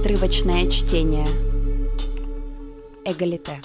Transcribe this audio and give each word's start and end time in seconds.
Отрывочное 0.00 0.66
чтение. 0.70 1.26
Эгалите. 3.04 3.60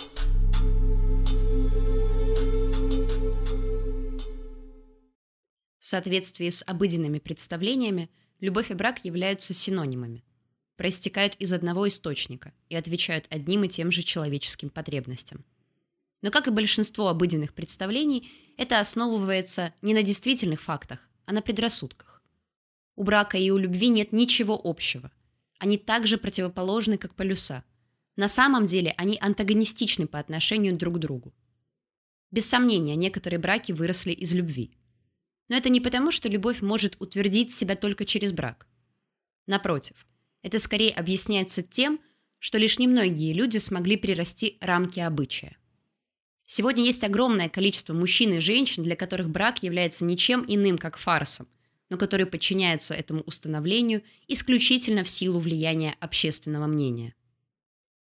В 5.79 5.85
соответствии 5.85 6.49
с 6.49 6.61
обыденными 6.67 7.19
представлениями, 7.19 8.09
любовь 8.41 8.69
и 8.69 8.73
брак 8.73 9.05
являются 9.05 9.53
синонимами, 9.53 10.25
проистекают 10.75 11.35
из 11.35 11.53
одного 11.53 11.87
источника 11.87 12.51
и 12.67 12.75
отвечают 12.75 13.27
одним 13.29 13.63
и 13.63 13.69
тем 13.69 13.89
же 13.89 14.03
человеческим 14.03 14.69
потребностям. 14.69 15.45
Но, 16.21 16.31
как 16.31 16.47
и 16.47 16.51
большинство 16.51 17.07
обыденных 17.07 17.53
представлений, 17.53 18.29
это 18.57 18.81
основывается 18.81 19.73
не 19.81 19.93
на 19.93 20.03
действительных 20.03 20.61
фактах, 20.61 21.07
а 21.25 21.31
на 21.31 21.41
предрассудках. 21.41 22.21
У 22.97 23.05
брака 23.05 23.37
и 23.37 23.49
у 23.51 23.57
любви 23.57 23.87
нет 23.87 24.11
ничего 24.11 24.59
общего. 24.61 25.13
Они 25.59 25.77
так 25.77 26.07
же 26.07 26.17
противоположны, 26.17 26.97
как 26.97 27.15
полюса. 27.15 27.63
На 28.15 28.27
самом 28.27 28.65
деле 28.65 28.93
они 28.97 29.17
антагонистичны 29.19 30.07
по 30.07 30.19
отношению 30.19 30.75
друг 30.75 30.95
к 30.95 30.99
другу. 30.99 31.33
Без 32.31 32.45
сомнения, 32.45 32.95
некоторые 32.95 33.39
браки 33.39 33.71
выросли 33.71 34.11
из 34.11 34.33
любви. 34.33 34.71
Но 35.47 35.55
это 35.55 35.69
не 35.69 35.79
потому, 35.79 36.11
что 36.11 36.27
любовь 36.27 36.61
может 36.61 36.95
утвердить 36.99 37.53
себя 37.53 37.75
только 37.75 38.05
через 38.05 38.31
брак. 38.31 38.67
Напротив, 39.47 40.05
это 40.41 40.59
скорее 40.59 40.91
объясняется 40.91 41.61
тем, 41.61 41.99
что 42.39 42.57
лишь 42.57 42.79
немногие 42.79 43.33
люди 43.33 43.57
смогли 43.57 43.95
перерасти 43.95 44.57
рамки 44.61 44.99
обычая. 44.99 45.57
Сегодня 46.45 46.83
есть 46.83 47.03
огромное 47.03 47.49
количество 47.49 47.93
мужчин 47.93 48.33
и 48.33 48.39
женщин, 48.39 48.83
для 48.83 48.95
которых 48.95 49.29
брак 49.29 49.63
является 49.63 50.05
ничем 50.05 50.45
иным, 50.47 50.77
как 50.77 50.97
фарсом, 50.97 51.47
но 51.89 51.97
которые 51.97 52.25
подчиняются 52.25 52.93
этому 52.93 53.21
установлению 53.21 54.03
исключительно 54.27 55.03
в 55.03 55.09
силу 55.09 55.39
влияния 55.39 55.95
общественного 55.99 56.67
мнения. 56.67 57.13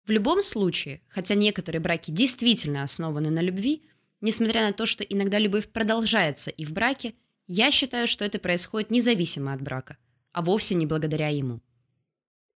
В 0.05 0.11
любом 0.11 0.43
случае, 0.43 1.01
хотя 1.07 1.35
некоторые 1.35 1.79
браки 1.79 2.11
действительно 2.11 2.83
основаны 2.83 3.29
на 3.29 3.41
любви, 3.41 3.83
несмотря 4.19 4.65
на 4.65 4.73
то, 4.73 4.85
что 4.85 5.03
иногда 5.03 5.39
любовь 5.39 5.67
продолжается 5.69 6.49
и 6.49 6.65
в 6.65 6.71
браке, 6.73 7.13
я 7.47 7.71
считаю, 7.71 8.07
что 8.07 8.25
это 8.25 8.39
происходит 8.39 8.91
независимо 8.91 9.53
от 9.53 9.61
брака, 9.61 9.97
а 10.31 10.41
вовсе 10.41 10.75
не 10.75 10.85
благодаря 10.85 11.29
ему. 11.29 11.61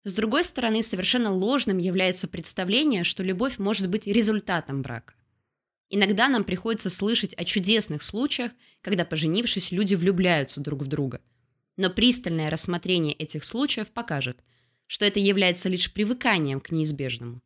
С 0.05 0.15
другой 0.15 0.45
стороны, 0.45 0.83
совершенно 0.83 1.33
ложным 1.33 1.79
является 1.79 2.27
представление, 2.27 3.05
что 3.05 3.23
любовь 3.23 3.59
может 3.59 3.89
быть 3.89 4.07
результатом 4.07 4.83
брака. 4.83 5.15
Иногда 5.95 6.31
нам 6.31 6.45
приходится 6.45 6.89
слышать 6.89 7.35
о 7.35 7.45
чудесных 7.45 8.03
случаях, 8.03 8.53
когда, 8.81 9.05
поженившись, 9.05 9.73
люди 9.73 9.95
влюбляются 9.95 10.63
друг 10.63 10.83
в 10.83 10.87
друга. 10.87 11.21
Но 11.77 11.91
пристальное 11.91 12.49
рассмотрение 12.49 13.13
этих 13.13 13.45
случаев 13.45 13.89
покажет, 13.89 14.43
что 14.87 15.05
это 15.05 15.21
является 15.21 15.69
лишь 15.69 15.93
привыканием 15.93 16.61
к 16.61 16.71
неизбежному. 16.71 17.43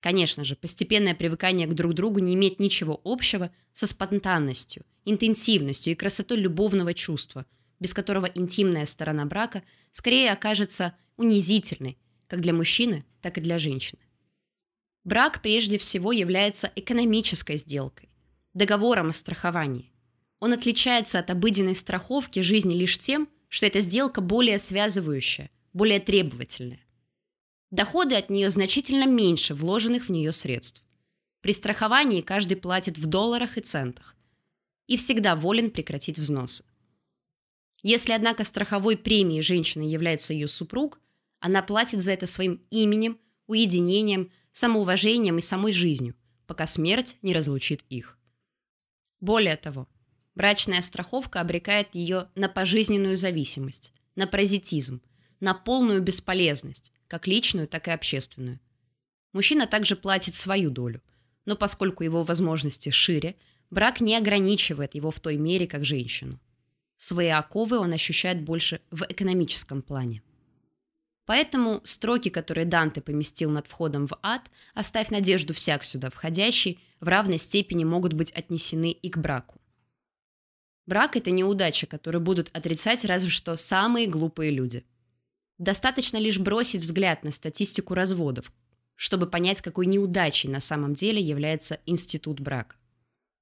Конечно 0.00 0.42
же, 0.42 0.56
постепенное 0.56 1.14
привыкание 1.14 1.66
к 1.66 1.74
друг 1.74 1.92
другу 1.92 2.20
не 2.20 2.32
имеет 2.32 2.60
ничего 2.60 2.98
общего 3.04 3.54
со 3.72 3.86
спонтанностью, 3.86 4.86
интенсивностью 5.04 5.92
и 5.92 5.96
красотой 5.96 6.38
любовного 6.38 6.94
чувства, 6.94 7.44
без 7.78 7.92
которого 7.92 8.24
интимная 8.24 8.86
сторона 8.86 9.26
брака 9.26 9.62
скорее 9.90 10.32
окажется 10.32 10.96
унизительной 11.18 11.98
как 12.26 12.40
для 12.40 12.54
мужчины, 12.54 13.04
так 13.20 13.36
и 13.36 13.42
для 13.42 13.58
женщины. 13.58 14.00
Брак 15.04 15.40
прежде 15.40 15.78
всего 15.78 16.12
является 16.12 16.70
экономической 16.76 17.56
сделкой, 17.56 18.10
договором 18.52 19.08
о 19.08 19.12
страховании. 19.12 19.92
Он 20.40 20.52
отличается 20.52 21.18
от 21.18 21.30
обыденной 21.30 21.74
страховки 21.74 22.40
жизни 22.40 22.74
лишь 22.74 22.98
тем, 22.98 23.28
что 23.48 23.66
эта 23.66 23.80
сделка 23.80 24.20
более 24.20 24.58
связывающая, 24.58 25.50
более 25.72 26.00
требовательная. 26.00 26.80
Доходы 27.70 28.16
от 28.16 28.30
нее 28.30 28.50
значительно 28.50 29.06
меньше 29.06 29.54
вложенных 29.54 30.06
в 30.06 30.10
нее 30.10 30.32
средств. 30.32 30.82
При 31.40 31.52
страховании 31.52 32.20
каждый 32.20 32.56
платит 32.56 32.98
в 32.98 33.06
долларах 33.06 33.56
и 33.56 33.60
центах 33.60 34.16
и 34.86 34.96
всегда 34.96 35.36
волен 35.36 35.70
прекратить 35.70 36.18
взносы. 36.18 36.64
Если, 37.82 38.12
однако, 38.12 38.44
страховой 38.44 38.96
премией 38.98 39.40
женщины 39.40 39.82
является 39.82 40.34
ее 40.34 40.48
супруг, 40.48 41.00
она 41.38 41.62
платит 41.62 42.02
за 42.02 42.12
это 42.12 42.26
своим 42.26 42.62
именем, 42.70 43.18
уединением, 43.46 44.30
самоуважением 44.52 45.38
и 45.38 45.42
самой 45.42 45.72
жизнью, 45.72 46.14
пока 46.46 46.66
смерть 46.66 47.16
не 47.22 47.32
разлучит 47.32 47.84
их. 47.88 48.18
Более 49.20 49.56
того, 49.56 49.88
брачная 50.34 50.80
страховка 50.80 51.40
обрекает 51.40 51.94
ее 51.94 52.28
на 52.34 52.48
пожизненную 52.48 53.16
зависимость, 53.16 53.92
на 54.16 54.26
паразитизм, 54.26 55.02
на 55.40 55.54
полную 55.54 56.02
бесполезность, 56.02 56.92
как 57.06 57.26
личную, 57.26 57.68
так 57.68 57.88
и 57.88 57.90
общественную. 57.90 58.60
Мужчина 59.32 59.66
также 59.66 59.96
платит 59.96 60.34
свою 60.34 60.70
долю, 60.70 61.02
но 61.44 61.56
поскольку 61.56 62.02
его 62.02 62.24
возможности 62.24 62.90
шире, 62.90 63.36
брак 63.70 64.00
не 64.00 64.16
ограничивает 64.16 64.94
его 64.94 65.10
в 65.10 65.20
той 65.20 65.36
мере, 65.36 65.66
как 65.66 65.84
женщину. 65.84 66.40
Свои 66.96 67.28
оковы 67.28 67.78
он 67.78 67.92
ощущает 67.92 68.42
больше 68.42 68.80
в 68.90 69.04
экономическом 69.08 69.82
плане. 69.82 70.22
Поэтому 71.30 71.80
строки, 71.84 72.28
которые 72.28 72.64
Данте 72.64 73.00
поместил 73.00 73.50
над 73.50 73.68
входом 73.68 74.08
в 74.08 74.18
ад, 74.20 74.50
оставь 74.74 75.10
надежду 75.10 75.54
всяк 75.54 75.84
сюда 75.84 76.10
входящий, 76.10 76.80
в 76.98 77.06
равной 77.06 77.38
степени 77.38 77.84
могут 77.84 78.14
быть 78.14 78.32
отнесены 78.32 78.90
и 78.90 79.08
к 79.08 79.16
браку. 79.16 79.60
Брак– 80.86 81.14
это 81.16 81.30
неудача, 81.30 81.86
которую 81.86 82.20
будут 82.20 82.50
отрицать 82.52 83.04
разве 83.04 83.30
что 83.30 83.54
самые 83.54 84.08
глупые 84.08 84.50
люди. 84.50 84.84
Достаточно 85.56 86.16
лишь 86.16 86.40
бросить 86.40 86.82
взгляд 86.82 87.22
на 87.22 87.30
статистику 87.30 87.94
разводов, 87.94 88.52
чтобы 88.96 89.28
понять, 89.28 89.60
какой 89.60 89.86
неудачей 89.86 90.50
на 90.50 90.58
самом 90.58 90.94
деле 90.94 91.22
является 91.22 91.78
институт 91.86 92.40
брака. 92.40 92.74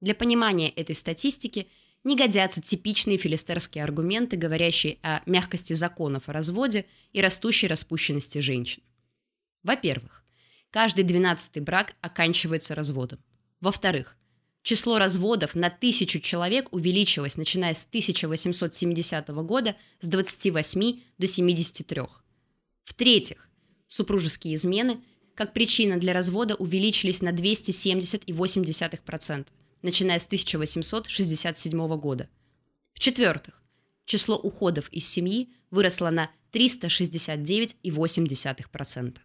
Для 0.02 0.14
понимания 0.14 0.68
этой 0.68 0.94
статистики– 0.94 1.68
не 2.08 2.16
годятся 2.16 2.60
типичные 2.62 3.18
филистерские 3.18 3.84
аргументы, 3.84 4.38
говорящие 4.38 4.96
о 5.02 5.20
мягкости 5.26 5.74
законов 5.74 6.30
о 6.30 6.32
разводе 6.32 6.86
и 7.12 7.20
растущей 7.20 7.66
распущенности 7.66 8.38
женщин. 8.38 8.82
Во-первых, 9.62 10.24
каждый 10.70 11.04
двенадцатый 11.04 11.60
брак 11.60 11.96
оканчивается 12.00 12.74
разводом. 12.74 13.22
Во-вторых, 13.60 14.16
число 14.62 14.98
разводов 14.98 15.54
на 15.54 15.68
тысячу 15.68 16.18
человек 16.18 16.72
увеличилось, 16.72 17.36
начиная 17.36 17.74
с 17.74 17.84
1870 17.84 19.28
года 19.28 19.76
с 20.00 20.08
28 20.08 21.00
до 21.18 21.26
73. 21.26 22.02
В-третьих, 22.84 23.50
супружеские 23.86 24.54
измены 24.54 25.02
как 25.34 25.52
причина 25.52 26.00
для 26.00 26.14
развода 26.14 26.54
увеличились 26.54 27.20
на 27.20 27.32
270,8% 27.32 29.46
начиная 29.82 30.18
с 30.18 30.26
1867 30.26 31.98
года. 31.98 32.28
В-четвертых, 32.94 33.62
число 34.04 34.36
уходов 34.36 34.88
из 34.90 35.08
семьи 35.08 35.52
выросло 35.70 36.10
на 36.10 36.32
369,8%. 36.52 39.16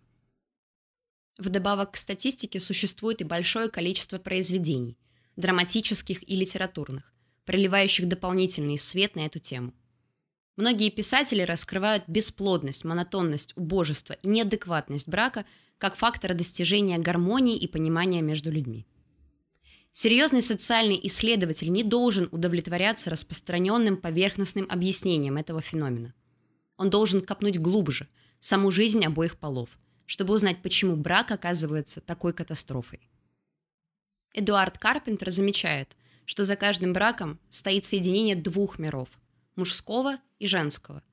Вдобавок 1.40 1.94
к 1.94 1.97
статистике 1.97 2.59
существует 2.59 3.22
и 3.22 3.24
большое 3.24 3.69
количество 3.69 4.19
произведений, 4.19 5.00
драматических 5.36 6.30
и 6.30 6.36
литературных, 6.36 7.12
проливающих 7.46 8.08
дополнительный 8.08 8.78
свет 8.78 9.16
на 9.16 9.25
эту 9.25 9.40
тему. 9.40 9.74
Многие 10.56 10.91
писатели 10.91 11.41
раскрывают 11.41 12.03
бесплодность, 12.08 12.85
монотонность, 12.85 13.58
убожество 13.58 14.14
и 14.14 14.28
неадекватность 14.28 15.08
брака 15.08 15.46
как 15.80 15.96
фактора 15.96 16.35
достижения 16.35 16.99
гармонии 16.99 17.58
и 17.58 17.67
понимания 17.67 18.22
между 18.22 18.52
людьми. 18.52 18.85
Серьезный 19.95 20.41
социальный 20.41 20.99
исследователь 21.03 21.72
не 21.72 21.84
должен 21.84 22.28
удовлетворяться 22.31 23.11
распространенным 23.11 23.97
поверхностным 23.97 24.66
объяснением 24.67 25.37
этого 25.37 25.61
феномена. 25.61 26.16
Он 26.78 26.90
должен 26.90 27.22
копнуть 27.22 27.59
глубже, 27.59 28.09
саму 28.40 28.72
жизнь 28.72 29.05
обоих 29.05 29.37
полов, 29.37 29.69
чтобы 30.07 30.34
узнать, 30.34 30.63
почему 30.63 30.95
брак 30.95 31.29
оказывается 31.29 32.01
такой 32.01 32.34
катастрофой. 32.34 33.07
Эдуард 34.34 34.79
Карпентер 34.79 35.29
замечает, 35.29 35.96
что 36.25 36.43
за 36.43 36.55
каждым 36.55 36.91
браком 36.91 37.39
стоит 37.51 37.85
соединение 37.85 38.35
двух 38.35 38.79
миров– 38.79 39.09
мужского 39.55 40.17
и 40.39 40.47
женского, 40.47 41.03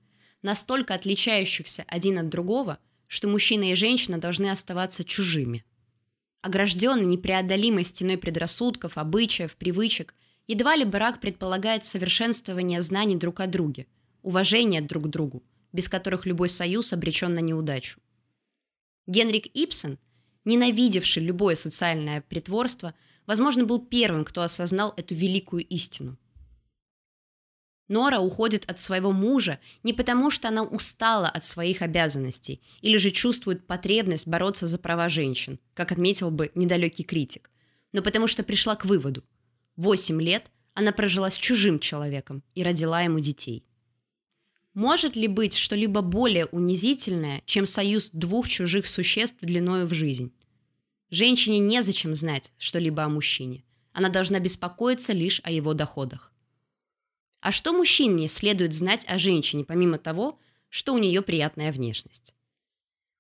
настолько 0.41 0.95
отличающихся 0.95 1.85
один 1.87 2.19
от 2.19 2.31
другого, 2.31 2.79
что 3.09 3.29
мужчина 3.29 3.73
и 3.73 3.75
женщина 3.75 4.17
должны 4.17 4.51
оставаться 4.51 5.05
чужими– 5.05 5.67
Огражденный 6.43 7.05
непреодолимой 7.05 7.85
стеной 7.85 8.17
предрассудков, 8.17 8.97
обычаев, 8.97 9.57
привычек, 9.57 10.15
едва 10.47 10.75
ли 10.75 10.85
брак 10.85 11.21
предполагает 11.21 11.85
совершенствование 11.85 12.81
знаний 12.81 13.17
друг 13.17 13.41
о 13.41 13.47
друге, 13.47 13.87
уважение 14.23 14.81
друг 14.81 15.05
к 15.05 15.09
другу, 15.09 15.43
без 15.73 15.89
которых 15.89 16.25
любой 16.25 16.49
союз 16.49 16.93
обречен 16.93 17.35
на 17.35 17.41
неудачу. 17.41 18.01
Генрик 19.07 19.47
Ипсон, 19.55 19.99
ненавидевший 20.45 21.23
любое 21.23 21.57
социальное 21.57 22.23
притворство, 22.23 22.95
возможно, 23.27 23.65
был 23.65 23.79
первым, 23.79 24.25
кто 24.25 24.41
осознал 24.43 24.95
эту 24.97 25.15
великую 25.15 25.67
истину. 25.67 26.17
Нора 27.91 28.21
уходит 28.21 28.71
от 28.71 28.79
своего 28.79 29.11
мужа 29.11 29.59
не 29.83 29.93
потому, 29.93 30.31
что 30.31 30.47
она 30.47 30.63
устала 30.63 31.29
от 31.29 31.45
своих 31.45 31.83
обязанностей 31.83 32.63
или 32.83 32.97
же 32.99 33.11
чувствует 33.11 33.67
потребность 33.67 34.29
бороться 34.29 34.69
за 34.69 34.79
права 34.79 35.09
женщин, 35.09 35.59
как 35.75 35.91
отметил 35.91 36.31
бы 36.31 36.53
недалекий 36.55 37.05
критик, 37.05 37.51
но 37.91 38.01
потому 38.01 38.29
что 38.29 38.45
пришла 38.45 38.77
к 38.77 38.85
выводу. 38.85 39.25
Восемь 39.75 40.23
лет 40.23 40.53
она 40.73 40.93
прожила 40.93 41.31
с 41.31 41.37
чужим 41.37 41.81
человеком 41.81 42.45
и 42.55 42.63
родила 42.63 43.03
ему 43.03 43.19
детей. 43.19 43.67
Может 44.73 45.17
ли 45.17 45.27
быть 45.27 45.57
что-либо 45.57 46.01
более 46.01 46.47
унизительное, 46.47 47.43
чем 47.45 47.67
союз 47.67 48.11
двух 48.13 48.49
чужих 48.49 48.87
существ 48.87 49.39
длиною 49.41 49.89
в 49.89 49.95
жизнь? 49.95 50.33
Женщине 51.11 51.59
незачем 51.59 52.15
знать 52.15 52.53
что-либо 52.57 53.03
о 53.03 53.09
мужчине. 53.09 53.65
Она 53.93 54.11
должна 54.11 54.39
беспокоиться 54.39 55.13
лишь 55.13 55.41
о 55.43 55.51
его 55.51 55.75
доходах. 55.75 56.30
А 57.41 57.53
что 57.53 57.73
мужчине 57.73 58.29
следует 58.29 58.75
знать 58.75 59.05
о 59.09 59.19
женщине, 59.19 59.65
помимо 59.65 59.99
того, 59.99 60.39
что 60.69 60.93
у 60.93 60.99
нее 60.99 61.23
приятная 61.23 61.73
внешность? 61.73 62.35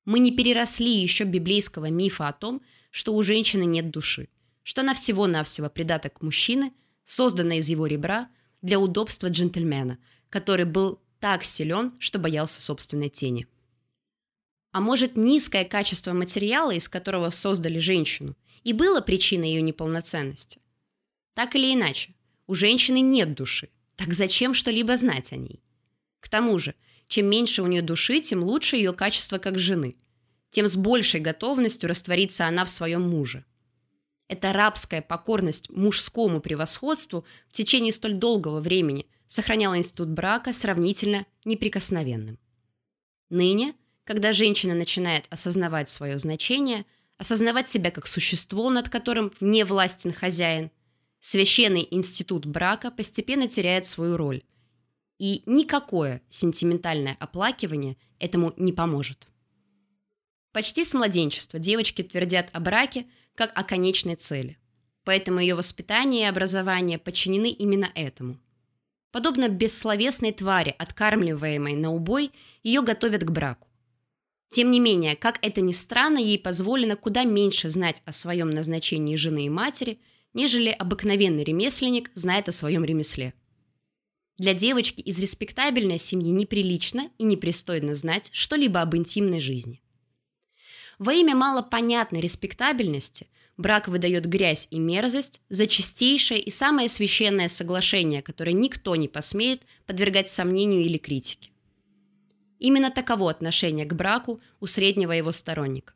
Мы 0.04 0.18
не 0.18 0.30
переросли 0.30 0.90
еще 0.90 1.24
библейского 1.24 1.86
мифа 1.86 2.28
о 2.28 2.32
том, 2.32 2.62
что 2.90 3.14
у 3.14 3.22
женщины 3.22 3.64
нет 3.64 3.90
души, 3.90 4.28
что 4.62 4.82
она 4.82 4.94
всего-навсего 4.94 5.70
придаток 5.70 6.20
мужчины, 6.20 6.72
созданная 7.04 7.58
из 7.58 7.68
его 7.68 7.86
ребра 7.86 8.28
для 8.60 8.78
удобства 8.78 9.28
джентльмена, 9.28 9.98
который 10.28 10.66
был 10.66 11.00
так 11.18 11.44
силен, 11.44 11.92
что 11.98 12.18
боялся 12.18 12.60
собственной 12.60 13.08
тени. 13.08 13.46
А 14.72 14.80
может, 14.80 15.16
низкое 15.16 15.64
качество 15.64 16.12
материала, 16.12 16.72
из 16.72 16.88
которого 16.88 17.30
создали 17.30 17.78
женщину, 17.78 18.36
и 18.64 18.72
было 18.72 19.00
причиной 19.00 19.48
ее 19.48 19.62
неполноценности? 19.62 20.60
Так 21.34 21.56
или 21.56 21.74
иначе, 21.74 22.14
у 22.46 22.54
женщины 22.54 23.00
нет 23.00 23.34
души, 23.34 23.70
так 24.00 24.14
зачем 24.14 24.54
что-либо 24.54 24.96
знать 24.96 25.30
о 25.30 25.36
ней? 25.36 25.62
К 26.20 26.30
тому 26.30 26.58
же, 26.58 26.74
чем 27.06 27.26
меньше 27.26 27.60
у 27.62 27.66
нее 27.66 27.82
души, 27.82 28.22
тем 28.22 28.42
лучше 28.42 28.76
ее 28.76 28.94
качество 28.94 29.36
как 29.36 29.58
жены, 29.58 29.96
тем 30.50 30.66
с 30.66 30.74
большей 30.74 31.20
готовностью 31.20 31.86
растворится 31.86 32.46
она 32.46 32.64
в 32.64 32.70
своем 32.70 33.02
муже. 33.02 33.44
Эта 34.26 34.54
рабская 34.54 35.02
покорность 35.02 35.68
мужскому 35.68 36.40
превосходству 36.40 37.26
в 37.50 37.52
течение 37.52 37.92
столь 37.92 38.14
долгого 38.14 38.60
времени 38.60 39.06
сохраняла 39.26 39.76
институт 39.76 40.08
брака 40.08 40.54
сравнительно 40.54 41.26
неприкосновенным. 41.44 42.38
Ныне, 43.28 43.74
когда 44.04 44.32
женщина 44.32 44.74
начинает 44.74 45.26
осознавать 45.28 45.90
свое 45.90 46.18
значение, 46.18 46.86
осознавать 47.18 47.68
себя 47.68 47.90
как 47.90 48.06
существо, 48.06 48.70
над 48.70 48.88
которым 48.88 49.30
не 49.40 49.62
властен 49.62 50.10
хозяин, 50.10 50.70
священный 51.20 51.86
институт 51.90 52.46
брака 52.46 52.90
постепенно 52.90 53.46
теряет 53.46 53.86
свою 53.86 54.16
роль. 54.16 54.42
И 55.18 55.42
никакое 55.46 56.22
сентиментальное 56.30 57.16
оплакивание 57.20 57.96
этому 58.18 58.54
не 58.56 58.72
поможет. 58.72 59.28
Почти 60.52 60.82
с 60.82 60.94
младенчества 60.94 61.58
девочки 61.58 62.02
твердят 62.02 62.48
о 62.52 62.60
браке 62.60 63.06
как 63.34 63.52
о 63.54 63.62
конечной 63.62 64.16
цели. 64.16 64.58
Поэтому 65.04 65.40
ее 65.40 65.54
воспитание 65.54 66.22
и 66.22 66.28
образование 66.28 66.98
подчинены 66.98 67.50
именно 67.50 67.90
этому. 67.94 68.40
Подобно 69.12 69.48
бессловесной 69.48 70.32
твари, 70.32 70.74
откармливаемой 70.78 71.74
на 71.74 71.92
убой, 71.92 72.32
ее 72.62 72.82
готовят 72.82 73.24
к 73.24 73.30
браку. 73.30 73.68
Тем 74.50 74.70
не 74.70 74.80
менее, 74.80 75.16
как 75.16 75.38
это 75.42 75.60
ни 75.60 75.72
странно, 75.72 76.18
ей 76.18 76.38
позволено 76.38 76.96
куда 76.96 77.24
меньше 77.24 77.70
знать 77.70 78.02
о 78.04 78.12
своем 78.12 78.50
назначении 78.50 79.16
жены 79.16 79.44
и 79.44 79.50
матери– 79.50 80.00
нежели 80.32 80.70
обыкновенный 80.70 81.44
ремесленник 81.44 82.10
знает 82.14 82.48
о 82.48 82.52
своем 82.52 82.84
ремесле. 82.84 83.34
Для 84.38 84.54
девочки 84.54 85.00
из 85.02 85.18
респектабельной 85.18 85.98
семьи 85.98 86.30
неприлично 86.30 87.10
и 87.18 87.24
непристойно 87.24 87.94
знать 87.94 88.30
что-либо 88.32 88.80
об 88.80 88.96
интимной 88.96 89.40
жизни. 89.40 89.82
Во 90.98 91.12
имя 91.12 91.34
малопонятной 91.34 92.20
респектабельности 92.20 93.26
брак 93.56 93.88
выдает 93.88 94.26
грязь 94.26 94.68
и 94.70 94.78
мерзость 94.78 95.40
за 95.48 95.66
чистейшее 95.66 96.40
и 96.40 96.50
самое 96.50 96.88
священное 96.88 97.48
соглашение, 97.48 98.22
которое 98.22 98.52
никто 98.52 98.96
не 98.96 99.08
посмеет 99.08 99.62
подвергать 99.86 100.28
сомнению 100.28 100.82
или 100.82 100.98
критике. 100.98 101.50
Именно 102.58 102.90
таково 102.90 103.30
отношение 103.30 103.86
к 103.86 103.94
браку 103.94 104.40
у 104.60 104.66
среднего 104.66 105.12
его 105.12 105.32
сторонника. 105.32 105.94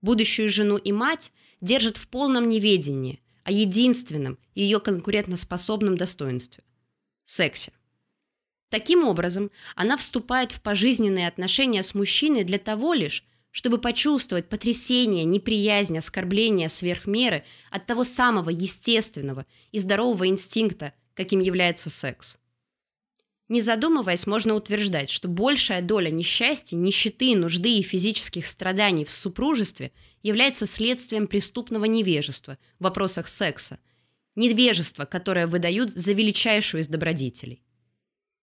Будущую 0.00 0.48
жену 0.48 0.76
и 0.76 0.92
мать 0.92 1.32
держат 1.60 1.96
в 1.96 2.08
полном 2.08 2.48
неведении, 2.48 3.20
о 3.48 3.50
единственном 3.50 4.38
ее 4.54 4.78
конкурентоспособном 4.78 5.96
достоинстве– 5.96 6.62
сексе. 7.24 7.72
Таким 8.68 9.04
образом, 9.08 9.50
она 9.74 9.96
вступает 9.96 10.52
в 10.52 10.60
пожизненные 10.60 11.26
отношения 11.26 11.82
с 11.82 11.94
мужчиной 11.94 12.44
для 12.44 12.58
того 12.58 12.92
лишь, 12.92 13.24
чтобы 13.50 13.78
почувствовать 13.78 14.50
потрясение, 14.50 15.24
неприязнь, 15.24 15.96
оскорбление 15.96 16.68
сверх 16.68 17.06
меры 17.06 17.42
от 17.70 17.86
того 17.86 18.04
самого 18.04 18.50
естественного 18.50 19.46
и 19.72 19.78
здорового 19.78 20.28
инстинкта, 20.28 20.92
каким 21.14 21.40
является 21.40 21.88
секс. 21.88 22.36
Не 23.48 23.62
задумываясь, 23.62 24.26
можно 24.26 24.54
утверждать, 24.54 25.08
что 25.08 25.26
большая 25.26 25.80
доля 25.80 26.10
несчастья, 26.10 26.76
нищеты, 26.76 27.34
нужды 27.34 27.78
и 27.78 27.82
физических 27.82 28.46
страданий 28.46 29.06
в 29.06 29.12
супружестве 29.12 29.92
является 30.22 30.66
следствием 30.66 31.26
преступного 31.26 31.86
невежества 31.86 32.58
в 32.78 32.84
вопросах 32.84 33.26
секса, 33.26 33.78
невежества, 34.34 35.06
которое 35.06 35.46
выдают 35.46 35.90
за 35.90 36.12
величайшую 36.12 36.82
из 36.82 36.88
добродетелей. 36.88 37.62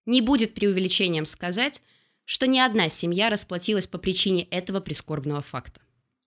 Не 0.08 0.22
будет 0.22 0.56
преувеличением 0.56 1.26
сказать, 1.26 1.82
что 2.26 2.48
ни 2.48 2.58
одна 2.58 2.90
семья 2.90 3.30
расплатилась 3.30 3.86
по 3.86 4.00
причине 4.00 4.44
этого 4.46 4.80
прискорбного 4.80 5.44
факта. 5.44 5.82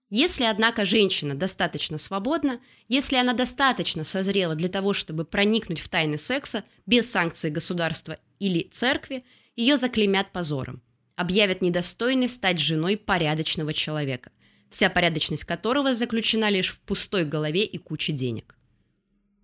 Если, 0.09 0.45
однако, 0.45 0.85
женщина 0.85 1.35
достаточно 1.35 1.97
свободна, 1.97 2.61
если 2.87 3.17
она 3.17 3.33
достаточно 3.33 4.03
созрела 4.03 4.55
для 4.55 4.69
того, 4.69 4.93
чтобы 4.93 5.23
проникнуть 5.25 5.81
в 5.81 5.89
тайны 5.89 6.17
секса 6.17 6.63
без 6.87 7.11
санкций 7.11 7.51
государства 7.51 8.17
или 8.39 8.67
церкви, 8.71 9.23
ее 9.55 9.77
заклеймят 9.77 10.31
позором, 10.31 10.81
объявят 11.15 11.61
недостойной 11.61 12.29
стать 12.29 12.59
женой 12.59 12.97
порядочного 12.97 13.73
человека, 13.73 14.31
вся 14.69 14.89
порядочность 14.89 15.43
которого 15.43 15.93
заключена 15.93 16.49
лишь 16.49 16.69
в 16.71 16.79
пустой 16.79 17.25
голове 17.25 17.65
и 17.65 17.77
куче 17.77 18.13
денег. 18.13 18.55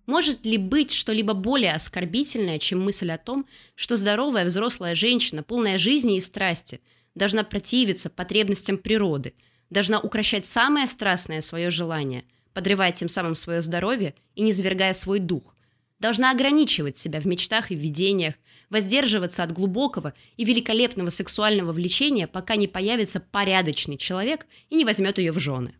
Может 0.06 0.46
ли 0.46 0.56
быть 0.56 0.92
что-либо 0.92 1.34
более 1.34 1.72
оскорбительное, 1.72 2.58
чем 2.58 2.80
мысль 2.80 3.10
о 3.10 3.18
том, 3.18 3.46
что 3.74 3.96
здоровая 3.96 4.44
взрослая 4.44 4.94
женщина, 4.94 5.42
полная 5.42 5.78
жизни 5.78 6.16
и 6.16 6.20
страсти, 6.20 6.80
должна 7.14 7.42
противиться 7.44 8.08
потребностям 8.08 8.78
природы– 8.78 9.34
должна 9.70 10.00
укращать 10.00 10.46
самое 10.46 10.86
страстное 10.86 11.40
свое 11.40 11.70
желание, 11.70 12.24
подрывая 12.52 12.92
тем 12.92 13.08
самым 13.08 13.34
свое 13.34 13.60
здоровье 13.60 14.14
и 14.34 14.42
низвергая 14.42 14.92
свой 14.92 15.18
дух. 15.18 15.54
Должна 15.98 16.30
ограничивать 16.30 16.98
себя 16.98 17.20
в 17.20 17.26
мечтах 17.26 17.70
и 17.70 17.74
видениях, 17.74 18.34
воздерживаться 18.70 19.42
от 19.42 19.52
глубокого 19.52 20.14
и 20.36 20.44
великолепного 20.44 21.10
сексуального 21.10 21.72
влечения, 21.72 22.26
пока 22.26 22.56
не 22.56 22.66
появится 22.66 23.20
порядочный 23.20 23.96
человек 23.96 24.46
и 24.70 24.76
не 24.76 24.84
возьмет 24.84 25.18
ее 25.18 25.32
в 25.32 25.38
жены. 25.38 25.74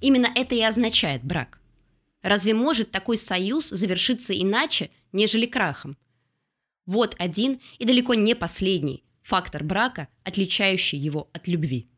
Именно 0.00 0.28
это 0.34 0.54
и 0.54 0.60
означает 0.60 1.24
брак. 1.24 1.60
Разве 2.22 2.54
может 2.54 2.90
такой 2.90 3.16
союз 3.16 3.68
завершиться 3.68 4.38
иначе, 4.38 4.90
нежели 5.12 5.46
крахом? 5.46 5.96
Вот 6.84 7.14
один 7.18 7.60
и 7.78 7.84
далеко 7.84 8.14
не 8.14 8.34
последний 8.34 9.02
фактор 9.26 9.64
брака, 9.64 10.08
отличающий 10.22 10.98
его 10.98 11.28
от 11.32 11.48
любви. 11.48 11.88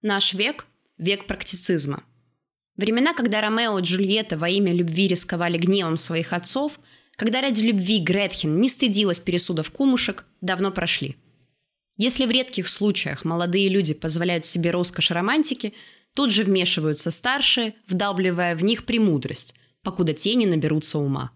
Наш 0.00 0.32
век– 0.32 0.66
век 0.98 1.26
практицизма. 1.26 2.02
Времена, 2.76 3.12
когда 3.14 3.40
Ромео 3.40 3.78
и 3.78 3.82
Джульетта 3.82 4.38
во 4.38 4.48
имя 4.48 4.72
любви 4.72 5.06
рисковали 5.06 5.58
гневом 5.58 5.96
своих 5.96 6.32
отцов, 6.32 6.80
когда 7.16 7.40
ради 7.40 7.62
любви 7.62 8.00
Гретхен 8.00 8.60
не 8.60 8.68
стыдилась 8.68 9.20
пересудов 9.20 9.70
кумушек, 9.70 10.26
давно 10.40 10.70
прошли. 10.72 11.16
Если 11.96 12.26
в 12.26 12.30
редких 12.30 12.66
случаях 12.66 13.24
молодые 13.24 13.68
люди 13.68 13.94
позволяют 13.94 14.44
себе 14.44 14.70
роскошь 14.70 15.10
романтики, 15.10 15.74
тут 16.14 16.30
же 16.30 16.42
вмешиваются 16.42 17.10
старшие, 17.10 17.74
вдалбливая 17.86 18.56
в 18.56 18.64
них 18.64 18.84
премудрость, 18.84 19.54
покуда 19.82 20.12
тени 20.12 20.46
наберутся 20.46 20.98
ума. 20.98 21.32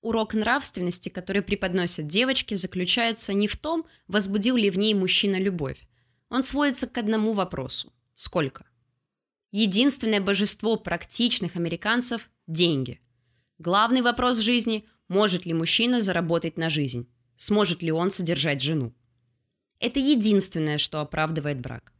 Урок 0.00 0.34
нравственности, 0.34 1.08
который 1.08 1.42
преподносят 1.42 2.08
девочки, 2.08 2.54
заключается 2.54 3.34
не 3.34 3.46
в 3.46 3.56
том, 3.56 3.86
возбудил 4.08 4.56
ли 4.56 4.68
в 4.68 4.76
ней 4.76 4.94
мужчина 4.94 5.36
любовь, 5.36 5.78
он 6.28 6.42
сводится 6.42 6.88
к 6.88 6.98
одному 6.98 7.34
вопросу. 7.34 7.92
Сколько? 8.16 8.66
Единственное 9.52 10.20
божество 10.20 10.76
практичных 10.76 11.54
американцев– 11.54 12.30
деньги. 12.48 13.00
Главный 13.62 14.02
вопрос 14.02 14.38
жизни– 14.38 14.88
может 15.08 15.46
ли 15.46 15.54
мужчина 15.54 16.00
заработать 16.00 16.56
на 16.56 16.68
жизнь? 16.68 17.08
Сможет 17.36 17.80
ли 17.80 17.92
он 17.92 18.10
содержать 18.10 18.60
жену? 18.60 18.92
Это 19.78 20.00
единственное, 20.00 20.78
что 20.78 21.00
оправдывает 21.00 21.60
брак. 21.60 21.92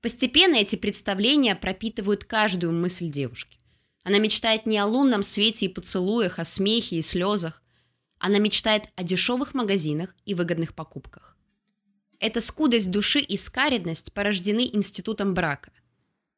Постепенно 0.00 0.54
эти 0.54 0.76
представления 0.76 1.56
пропитывают 1.56 2.22
каждую 2.22 2.72
мысль 2.72 3.10
девушки. 3.10 3.58
Она 4.04 4.18
мечтает 4.18 4.64
не 4.64 4.78
о 4.78 4.86
лунном 4.86 5.24
свете 5.24 5.66
и 5.66 5.68
поцелуях, 5.68 6.38
о 6.38 6.44
смехе 6.44 6.98
и 6.98 7.02
слезах. 7.02 7.64
Она 8.20 8.38
мечтает 8.38 8.84
о 8.94 9.02
дешевых 9.02 9.54
магазинах 9.54 10.14
и 10.24 10.34
выгодных 10.34 10.72
покупках. 10.72 11.36
Эта 12.20 12.40
скудость 12.40 12.92
души 12.92 13.18
и 13.18 13.36
скаредность 13.36 14.12
порождены 14.12 14.70
институтом 14.72 15.34
брака. 15.34 15.72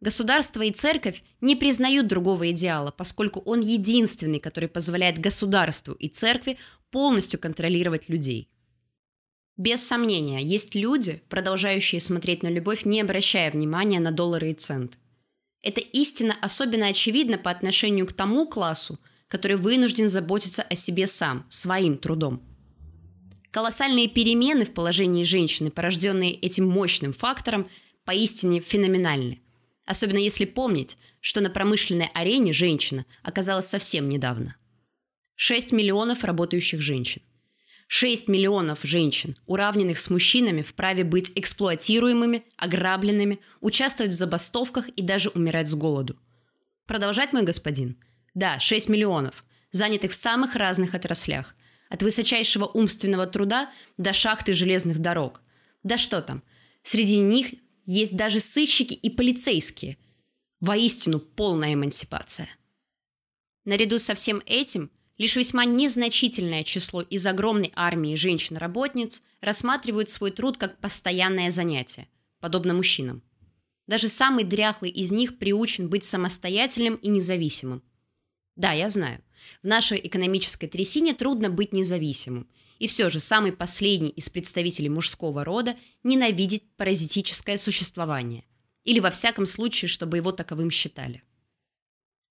Государство 0.00 0.62
и 0.62 0.70
церковь 0.70 1.22
не 1.42 1.56
признают 1.56 2.06
другого 2.06 2.50
идеала, 2.52 2.90
поскольку 2.90 3.40
он 3.40 3.60
единственный, 3.60 4.40
который 4.40 4.68
позволяет 4.68 5.18
государству 5.18 5.92
и 5.92 6.08
церкви 6.08 6.56
полностью 6.90 7.38
контролировать 7.38 8.08
людей. 8.08 8.48
Без 9.58 9.86
сомнения, 9.86 10.40
есть 10.42 10.74
люди, 10.74 11.22
продолжающие 11.28 12.00
смотреть 12.00 12.42
на 12.42 12.48
любовь, 12.48 12.86
не 12.86 13.02
обращая 13.02 13.50
внимания 13.50 14.00
на 14.00 14.10
доллары 14.10 14.52
и 14.52 14.54
центы. 14.54 14.96
Это 15.62 15.82
истина 15.82 16.34
особенно 16.40 16.86
очевидна 16.86 17.36
по 17.36 17.50
отношению 17.50 18.06
к 18.06 18.14
тому 18.14 18.46
классу, 18.48 18.98
который 19.28 19.58
вынужден 19.58 20.08
заботиться 20.08 20.62
о 20.62 20.74
себе 20.74 21.06
сам, 21.06 21.44
своим 21.50 21.98
трудом. 21.98 22.42
Колоссальные 23.50 24.08
перемены 24.08 24.64
в 24.64 24.72
положении 24.72 25.24
женщины, 25.24 25.70
порожденные 25.70 26.32
этим 26.32 26.66
мощным 26.66 27.12
фактором, 27.12 27.68
поистине 28.06 28.60
феноменальны. 28.60 29.42
Особенно 29.90 30.18
если 30.18 30.44
помнить, 30.44 30.96
что 31.20 31.40
на 31.40 31.50
промышленной 31.50 32.10
арене 32.14 32.52
женщина 32.52 33.06
оказалась 33.24 33.66
совсем 33.66 34.08
недавно. 34.08 34.54
6 35.34 35.72
миллионов 35.72 36.22
работающих 36.22 36.80
женщин. 36.80 37.22
6 37.88 38.28
миллионов 38.28 38.78
женщин, 38.84 39.36
уравненных 39.46 39.98
с 39.98 40.08
мужчинами, 40.08 40.62
вправе 40.62 41.02
быть 41.02 41.32
эксплуатируемыми, 41.34 42.44
ограбленными, 42.56 43.40
участвовать 43.60 44.12
в 44.12 44.16
забастовках 44.16 44.88
и 44.90 45.02
даже 45.02 45.28
умирать 45.30 45.68
с 45.68 45.74
голоду. 45.74 46.16
Продолжать, 46.86 47.32
мой 47.32 47.42
господин? 47.42 47.96
Да, 48.34 48.60
6 48.60 48.90
миллионов, 48.90 49.44
занятых 49.72 50.12
в 50.12 50.14
самых 50.14 50.54
разных 50.54 50.94
отраслях. 50.94 51.56
От 51.88 52.04
высочайшего 52.04 52.66
умственного 52.66 53.26
труда 53.26 53.72
до 53.98 54.12
шахты 54.12 54.54
железных 54.54 55.00
дорог. 55.00 55.42
Да 55.82 55.98
что 55.98 56.22
там, 56.22 56.44
среди 56.84 57.16
них 57.16 57.54
есть 57.92 58.16
даже 58.16 58.40
сыщики 58.40 58.94
и 58.94 59.10
полицейские. 59.10 59.98
Воистину 60.60 61.20
полная 61.20 61.74
эмансипация. 61.74 62.48
Наряду 63.64 63.98
со 63.98 64.14
всем 64.14 64.42
этим– 64.46 64.90
Лишь 65.20 65.36
весьма 65.36 65.66
незначительное 65.66 66.64
число 66.64 67.02
из 67.02 67.26
огромной 67.26 67.72
армии 67.76 68.14
женщин-работниц 68.14 69.22
рассматривают 69.42 70.08
свой 70.08 70.30
труд 70.30 70.56
как 70.56 70.80
постоянное 70.80 71.50
занятие, 71.50 72.08
подобно 72.40 72.72
мужчинам. 72.72 73.22
Даже 73.86 74.08
самый 74.08 74.44
дряхлый 74.44 74.90
из 74.90 75.12
них 75.12 75.36
приучен 75.36 75.90
быть 75.90 76.04
самостоятельным 76.04 76.94
и 76.94 77.10
независимым. 77.10 77.82
Да, 78.56 78.72
я 78.72 78.88
знаю, 78.88 79.22
в 79.62 79.66
нашей 79.66 80.00
экономической 80.02 80.68
трясине 80.68 81.12
трудно 81.12 81.50
быть 81.50 81.74
независимым, 81.74 82.48
и 82.80 82.88
все 82.88 83.10
же 83.10 83.20
самый 83.20 83.52
последний 83.52 84.08
из 84.08 84.28
представителей 84.30 84.88
мужского 84.88 85.44
рода 85.44 85.76
ненавидит 86.02 86.64
паразитическое 86.76 87.58
существование, 87.58 88.44
или 88.84 89.00
во 89.00 89.10
всяком 89.10 89.44
случае, 89.44 89.90
чтобы 89.90 90.16
его 90.16 90.32
таковым 90.32 90.70
считали. 90.70 91.22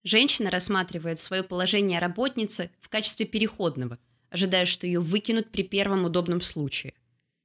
Женщина 0.03 0.49
рассматривает 0.49 1.19
свое 1.19 1.43
положение 1.43 1.99
работницы 1.99 2.71
в 2.81 2.89
качестве 2.89 3.27
переходного, 3.27 3.99
ожидая, 4.31 4.65
что 4.65 4.87
ее 4.87 4.99
выкинут 4.99 5.51
при 5.51 5.61
первом 5.61 6.05
удобном 6.05 6.41
случае. 6.41 6.95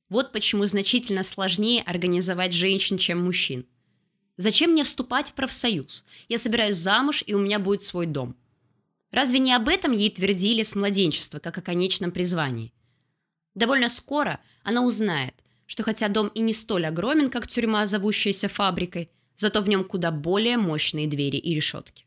Вот 0.08 0.32
почему 0.32 0.64
значительно 0.64 1.24
сложнее 1.24 1.82
организовать 1.82 2.54
женщин, 2.54 2.96
чем 2.96 3.22
мужчин. 3.22 3.66
Зачем 4.38 4.70
мне 4.70 4.82
вступать 4.82 5.28
в 5.28 5.34
профсоюз? 5.34 6.06
Я 6.28 6.38
собираюсь 6.38 6.76
замуж, 6.76 7.22
и 7.26 7.34
у 7.34 7.38
меня 7.38 7.58
будет 7.58 7.82
свой 7.82 8.06
дом. 8.06 8.34
Разве 9.10 9.40
не 9.40 9.52
об 9.52 9.68
этом 9.68 9.92
ей 9.92 10.10
твердили 10.10 10.62
с 10.62 10.74
младенчества, 10.74 11.38
как 11.38 11.58
о 11.58 11.62
конечном 11.62 12.10
призвании? 12.10 12.72
Довольно 13.54 13.88
скоро 13.88 14.40
она 14.62 14.82
узнает, 14.82 15.34
что 15.66 15.82
хотя 15.82 16.08
дом 16.08 16.28
и 16.28 16.40
не 16.40 16.52
столь 16.52 16.86
огромен, 16.86 17.30
как 17.30 17.46
тюрьма, 17.46 17.86
зовущаяся 17.86 18.48
фабрикой, 18.48 19.10
зато 19.36 19.60
в 19.60 19.68
нем 19.68 19.84
куда 19.84 20.10
более 20.10 20.58
мощные 20.58 21.06
двери 21.06 21.36
и 21.36 21.54
решетки. 21.54 22.04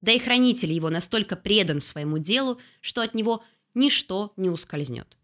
Да 0.00 0.12
и 0.12 0.18
хранитель 0.18 0.72
его 0.72 0.90
настолько 0.90 1.36
предан 1.36 1.80
своему 1.80 2.18
делу, 2.18 2.60
что 2.80 3.00
от 3.00 3.14
него 3.14 3.42
ничто 3.72 4.32
не 4.36 4.50
ускользнет. 4.50 5.16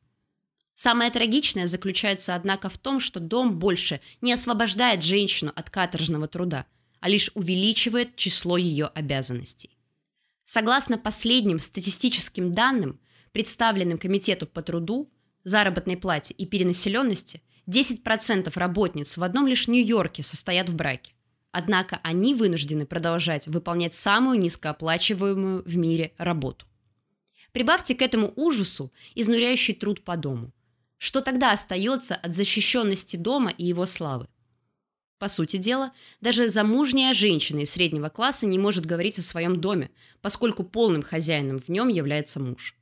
Самое 0.74 1.10
трагичное 1.10 1.66
заключается, 1.66 2.34
однако, 2.34 2.70
в 2.70 2.78
том, 2.78 3.00
что 3.00 3.20
дом 3.20 3.58
больше 3.58 4.00
не 4.22 4.32
освобождает 4.32 5.04
женщину 5.04 5.52
от 5.54 5.68
каторжного 5.68 6.26
труда, 6.26 6.64
а 7.00 7.10
лишь 7.10 7.30
увеличивает 7.34 8.16
число 8.16 8.56
ее 8.56 8.86
обязанностей. 8.86 9.76
Согласно 10.44 10.96
последним 10.96 11.58
статистическим 11.58 12.52
данным, 12.52 12.98
представленным 13.32 13.98
Комитету 13.98 14.46
по 14.46 14.62
труду, 14.62 15.10
заработной 15.44 15.96
плате 15.96 16.34
и 16.34 16.46
перенаселенности, 16.46 17.42
10% 17.66 18.50
работниц 18.54 19.16
в 19.16 19.22
одном 19.22 19.46
лишь 19.46 19.68
Нью-Йорке 19.68 20.22
состоят 20.22 20.68
в 20.68 20.74
браке. 20.74 21.12
Однако 21.52 22.00
они 22.02 22.34
вынуждены 22.34 22.86
продолжать 22.86 23.48
выполнять 23.48 23.94
самую 23.94 24.38
низкооплачиваемую 24.40 25.62
в 25.64 25.76
мире 25.76 26.12
работу. 26.16 26.66
Прибавьте 27.52 27.94
к 27.94 28.02
этому 28.02 28.32
ужасу 28.36 28.92
изнуряющий 29.14 29.74
труд 29.74 30.04
по 30.04 30.16
дому. 30.16 30.52
Что 30.98 31.20
тогда 31.20 31.52
остается 31.52 32.14
от 32.14 32.34
защищенности 32.34 33.16
дома 33.16 33.50
и 33.50 33.64
его 33.64 33.86
славы? 33.86 34.28
По 35.18 35.28
сути 35.28 35.56
дела, 35.56 35.92
даже 36.20 36.48
замужняя 36.48 37.12
женщина 37.12 37.60
из 37.60 37.70
среднего 37.72 38.08
класса 38.08 38.46
не 38.46 38.58
может 38.58 38.86
говорить 38.86 39.18
о 39.18 39.22
своем 39.22 39.60
доме, 39.60 39.90
поскольку 40.22 40.64
полным 40.64 41.02
хозяином 41.02 41.58
в 41.58 41.68
нем 41.68 41.88
является 41.88 42.40
муж. 42.40 42.76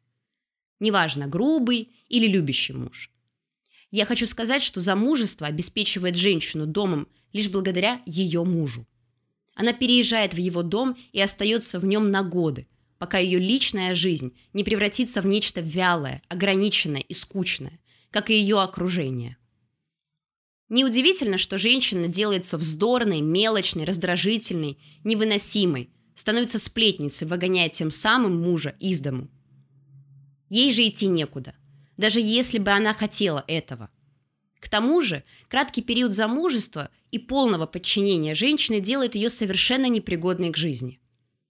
Неважно, 0.80 1.26
грубый 1.26 1.90
или 2.08 2.26
любящий 2.26 2.73
муж. 2.73 3.11
Я 3.90 4.04
хочу 4.04 4.26
сказать, 4.26 4.62
что 4.62 4.80
замужество 4.80 5.47
обеспечивает 5.47 6.16
женщину 6.16 6.66
домом 6.66 7.08
лишь 7.32 7.49
благодаря 7.49 8.00
ее 8.06 8.44
мужу. 8.44 8.87
Она 9.54 9.73
переезжает 9.73 10.35
в 10.35 10.38
его 10.38 10.62
дом 10.62 10.97
и 11.12 11.20
остается 11.20 11.80
в 11.80 11.85
нем 11.85 12.11
на 12.11 12.23
годы, 12.23 12.68
пока 12.99 13.18
ее 13.18 13.38
личная 13.38 13.94
жизнь 13.94 14.37
не 14.52 14.62
превратится 14.62 15.20
в 15.20 15.26
нечто 15.26 15.61
вялое, 15.61 16.23
ограниченное 16.28 17.00
и 17.00 17.14
скучное, 17.14 17.80
как 18.11 18.30
и 18.30 18.38
ее 18.38 18.61
окружение. 18.61 19.37
Неудивительно, 20.68 21.38
что 21.38 21.56
женщина 21.56 22.08
делается 22.08 22.58
вздорной, 22.58 23.23
мелочной, 23.23 23.85
раздражительной, 23.85 24.78
невыносимой, 25.02 25.90
становится 26.14 26.58
сплетницей, 26.58 27.26
выгоняя 27.26 27.70
тем 27.70 27.90
самым 27.90 28.40
мужа 28.40 28.76
из 28.78 29.00
дому. 29.00 29.30
Ей 30.49 30.73
же 30.73 30.87
идти 30.87 31.07
некуда, 31.07 31.55
даже 31.97 32.21
если 32.21 32.59
бы 32.59 32.71
она 32.71 32.95
хотела 32.95 33.45
этого– 33.47 33.90
к 34.61 34.69
тому 34.69 35.00
же, 35.02 35.23
краткий 35.49 35.83
период 35.83 36.14
замужества 36.14 36.90
и 37.11 37.19
полного 37.19 37.67
подчинения 37.67 38.35
женщины 38.35 38.81
делает 38.81 39.14
ее 39.14 39.31
совершенно 39.31 39.87
непригодной 39.87 40.50
к 40.50 40.57
жизни. 40.57 41.00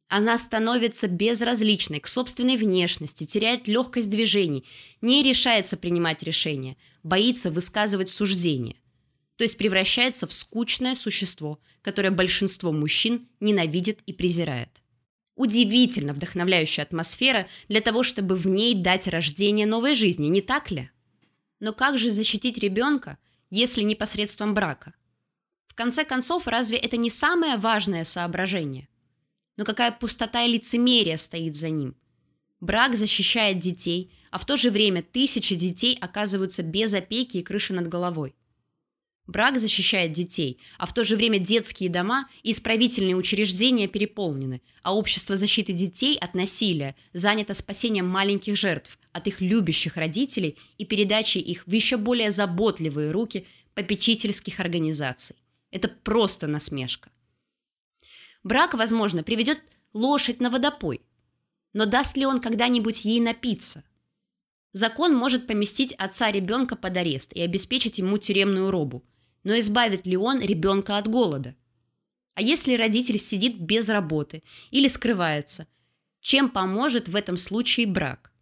Она 0.09 0.39
становится 0.39 1.07
безразличной 1.07 2.01
к 2.01 2.07
собственной 2.07 2.57
внешности, 2.57 3.25
теряет 3.25 3.69
легкость 3.69 4.11
движений, 4.11 4.65
не 5.01 5.23
решается 5.23 5.77
принимать 5.77 6.23
решения, 6.23 6.77
боится 7.03 7.51
высказывать 7.51 8.09
суждения. 8.09 8.77
То 9.37 9.45
есть 9.45 9.59
превращается 9.59 10.27
в 10.27 10.33
скучное 10.33 10.95
существо, 10.95 11.61
которое 11.83 12.11
большинство 12.11 12.73
мужчин 12.73 13.29
ненавидит 13.41 14.01
и 14.07 14.13
презирает. 14.13 14.71
Удивительно 15.39 16.15
вдохновляющая 16.15 16.83
атмосфера 16.83 17.47
для 17.69 17.81
того, 17.81 18.03
чтобы 18.03 18.35
в 18.35 18.49
ней 18.49 18.75
дать 18.75 19.07
рождение 19.07 19.67
новой 19.67 19.95
жизни, 19.95 20.27
не 20.27 20.43
так 20.43 20.73
ли? 20.73 20.91
Но 21.61 21.73
как 21.73 21.97
же 21.97 22.11
защитить 22.11 22.59
ребенка, 22.59 23.19
если 23.49 23.83
не 23.83 23.95
посредством 23.95 24.53
брака? 24.53 24.95
В 25.69 25.77
конце 25.77 26.05
концов, 26.05 26.49
разве 26.49 26.77
это 26.77 26.97
не 26.97 27.09
самое 27.09 27.57
важное 27.57 28.03
соображение? 28.03 28.89
Но 29.57 29.65
какая 29.65 29.93
пустота 29.93 30.43
и 30.43 30.51
лицемерие 30.51 31.17
стоит 31.17 31.55
за 31.55 31.71
ним? 31.71 31.97
Брак 32.59 32.97
защищает 32.97 33.61
детей, 33.61 34.13
а 34.33 34.41
в 34.41 34.45
то 34.45 34.57
же 34.57 34.73
время 34.73 35.05
тысячи 35.05 35.55
детей 35.55 35.97
оказываются 36.01 36.65
без 36.65 36.93
опеки 36.95 37.37
и 37.37 37.45
крыши 37.45 37.73
над 37.73 37.87
головой. 37.87 38.35
Брак 39.29 39.59
защищает 39.59 40.13
детей, 40.13 40.59
а 40.79 40.87
в 40.87 40.95
то 40.95 41.05
же 41.05 41.15
время 41.15 41.39
детские 41.39 41.91
дома 41.91 42.31
и 42.43 42.53
исправительные 42.53 43.15
учреждения 43.15 43.87
переполнены, 43.87 44.63
а 44.83 44.97
общество 44.97 45.37
защиты 45.37 45.75
детей 45.75 46.17
от 46.17 46.33
насилия 46.33 46.97
занято 47.13 47.53
спасением 47.53 48.09
маленьких 48.09 48.57
жертв 48.57 48.99
от 49.13 49.27
их 49.27 49.43
любящих 49.43 49.99
родителей 49.99 50.57
и 50.79 50.87
передачей 50.87 51.41
их 51.41 51.67
в 51.67 51.73
еще 51.73 51.99
более 51.99 52.31
заботливые 52.31 53.11
руки 53.11 53.47
попечительских 53.75 54.61
организаций. 54.61 55.37
Это 55.71 55.89
просто 55.89 56.47
насмешка. 56.47 57.11
Брак, 58.43 58.73
возможно, 58.73 59.23
приведет 59.23 59.61
лошадь 59.93 60.41
на 60.41 60.49
водопой, 60.49 61.03
но 61.75 61.85
даст 61.85 62.17
ли 62.17 62.25
он 62.25 62.41
когда-нибудь 62.41 63.05
ей 63.05 63.21
напиться? 63.21 63.85
Закон 64.73 65.15
может 65.15 65.47
поместить 65.47 65.93
отца 65.93 66.33
ребенка 66.33 66.77
под 66.77 66.97
арест 66.97 67.35
и 67.35 67.43
обеспечить 67.43 67.99
ему 67.99 68.17
тюремную 68.17 68.71
робу– 68.71 69.05
но 69.45 69.59
избавит 69.59 70.07
ли 70.07 70.17
он 70.17 70.41
ребенка 70.41 70.99
от 70.99 71.09
голода? 71.09 71.55
А 72.35 72.43
если 72.43 72.75
родитель 72.75 73.19
сидит 73.19 73.59
без 73.61 73.89
работы 73.89 74.43
или 74.71 74.87
скрывается, 74.89 75.67
чем 76.21 76.49
поможет 76.49 77.09
в 77.09 77.17
этом 77.17 77.37
случае 77.37 77.87
брак? 77.87 78.33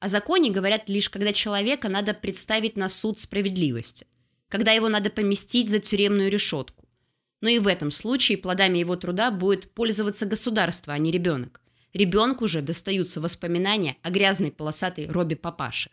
О 0.00 0.08
законе 0.08 0.50
говорят 0.50 0.88
лишь, 0.88 1.10
когда 1.10 1.32
человека 1.32 1.88
надо 1.88 2.14
представить 2.14 2.76
на 2.76 2.88
суд 2.88 3.18
справедливости, 3.18 4.06
когда 4.48 4.72
его 4.72 4.88
надо 4.88 5.10
поместить 5.10 5.70
за 5.70 5.80
тюремную 5.80 6.30
решетку. 6.30 6.88
Но 7.40 7.48
и 7.48 7.58
в 7.58 7.66
этом 7.66 7.90
случае 7.90 8.38
плодами 8.38 8.78
его 8.78 8.96
труда 8.96 9.30
будет 9.30 9.72
пользоваться 9.72 10.26
государство, 10.26 10.92
а 10.92 10.98
не 10.98 11.10
ребенок. 11.10 11.60
Ребенку 11.92 12.48
же 12.48 12.60
достаются 12.60 13.20
воспоминания 13.20 13.96
о 14.02 14.10
грязной 14.10 14.52
полосатой 14.52 15.06
робе 15.08 15.36
папаши. 15.36 15.90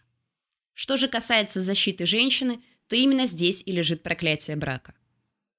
Что 0.73 0.97
же 0.97 1.07
касается 1.07 1.61
защиты 1.61 2.05
женщины, 2.05 2.61
то 2.87 2.95
именно 2.95 3.25
здесь 3.25 3.63
и 3.65 3.71
лежит 3.71 4.03
проклятие 4.03 4.55
брака. 4.55 4.93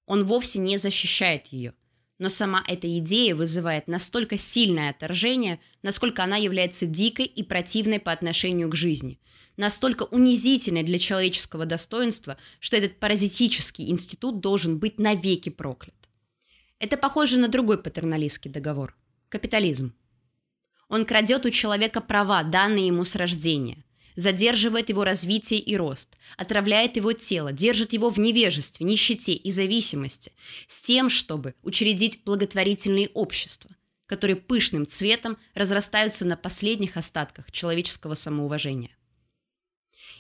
Он 0.07 0.25
вовсе 0.25 0.59
не 0.59 0.79
защищает 0.79 1.47
ее– 1.47 1.75
но 2.19 2.31
сама 2.31 2.65
эта 2.67 2.99
идея 2.99 3.35
вызывает 3.35 3.89
настолько 3.89 4.39
сильное 4.39 4.91
отторжение, 4.91 5.61
насколько 5.83 6.25
она 6.25 6.37
является 6.37 6.87
дикой 6.87 7.27
и 7.27 7.43
противной 7.43 8.01
по 8.01 8.11
отношению 8.11 8.71
к 8.71 8.75
жизни, 8.77 9.21
настолько 9.57 10.05
унизительной 10.05 10.83
для 10.83 10.99
человеческого 10.99 11.67
достоинства, 11.67 12.39
что 12.59 12.77
этот 12.77 12.99
паразитический 12.99 13.91
институт 13.91 14.41
должен 14.41 14.79
быть 14.79 14.99
навеки 14.99 15.51
проклят. 15.51 15.95
Это 16.79 16.97
похоже 16.97 17.39
на 17.39 17.49
другой 17.49 17.83
патерналистский 17.83 18.51
договор– 18.51 18.97
капитализм. 19.29 19.95
Он 20.89 21.05
крадет 21.05 21.45
у 21.45 21.51
человека 21.51 22.01
права, 22.01 22.45
данные 22.45 22.87
ему 22.87 23.05
с 23.05 23.15
рождения, 23.15 23.85
задерживает 24.17 24.89
его 24.89 25.05
развитие 25.05 25.61
и 25.61 25.77
рост, 25.77 26.17
отравляет 26.37 26.97
его 26.97 27.13
тело, 27.13 27.53
держит 27.53 27.93
его 27.93 28.09
в 28.11 28.19
невежестве, 28.19 28.85
нищете 28.85 29.33
и 29.33 29.51
зависимости, 29.51 30.33
с 30.67 30.81
тем, 30.81 31.09
чтобы 31.11 31.55
учредить 31.63 32.23
благотворительные 32.25 33.11
общества, 33.15 33.71
которые 34.07 34.37
пышным 34.37 34.87
цветом 34.87 35.37
разрастаются 35.55 36.25
на 36.25 36.37
последних 36.37 36.97
остатках 36.97 37.53
человеческого 37.53 38.15
самоуважения. 38.15 38.97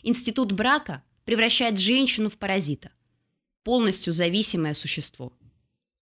Институт 0.02 0.52
брака 0.52 1.02
превращает 1.24 1.78
женщину 1.78 2.30
в 2.30 2.36
паразита, 2.36 2.92
полностью 3.64 4.12
зависимое 4.12 4.74
существо. 4.74 5.32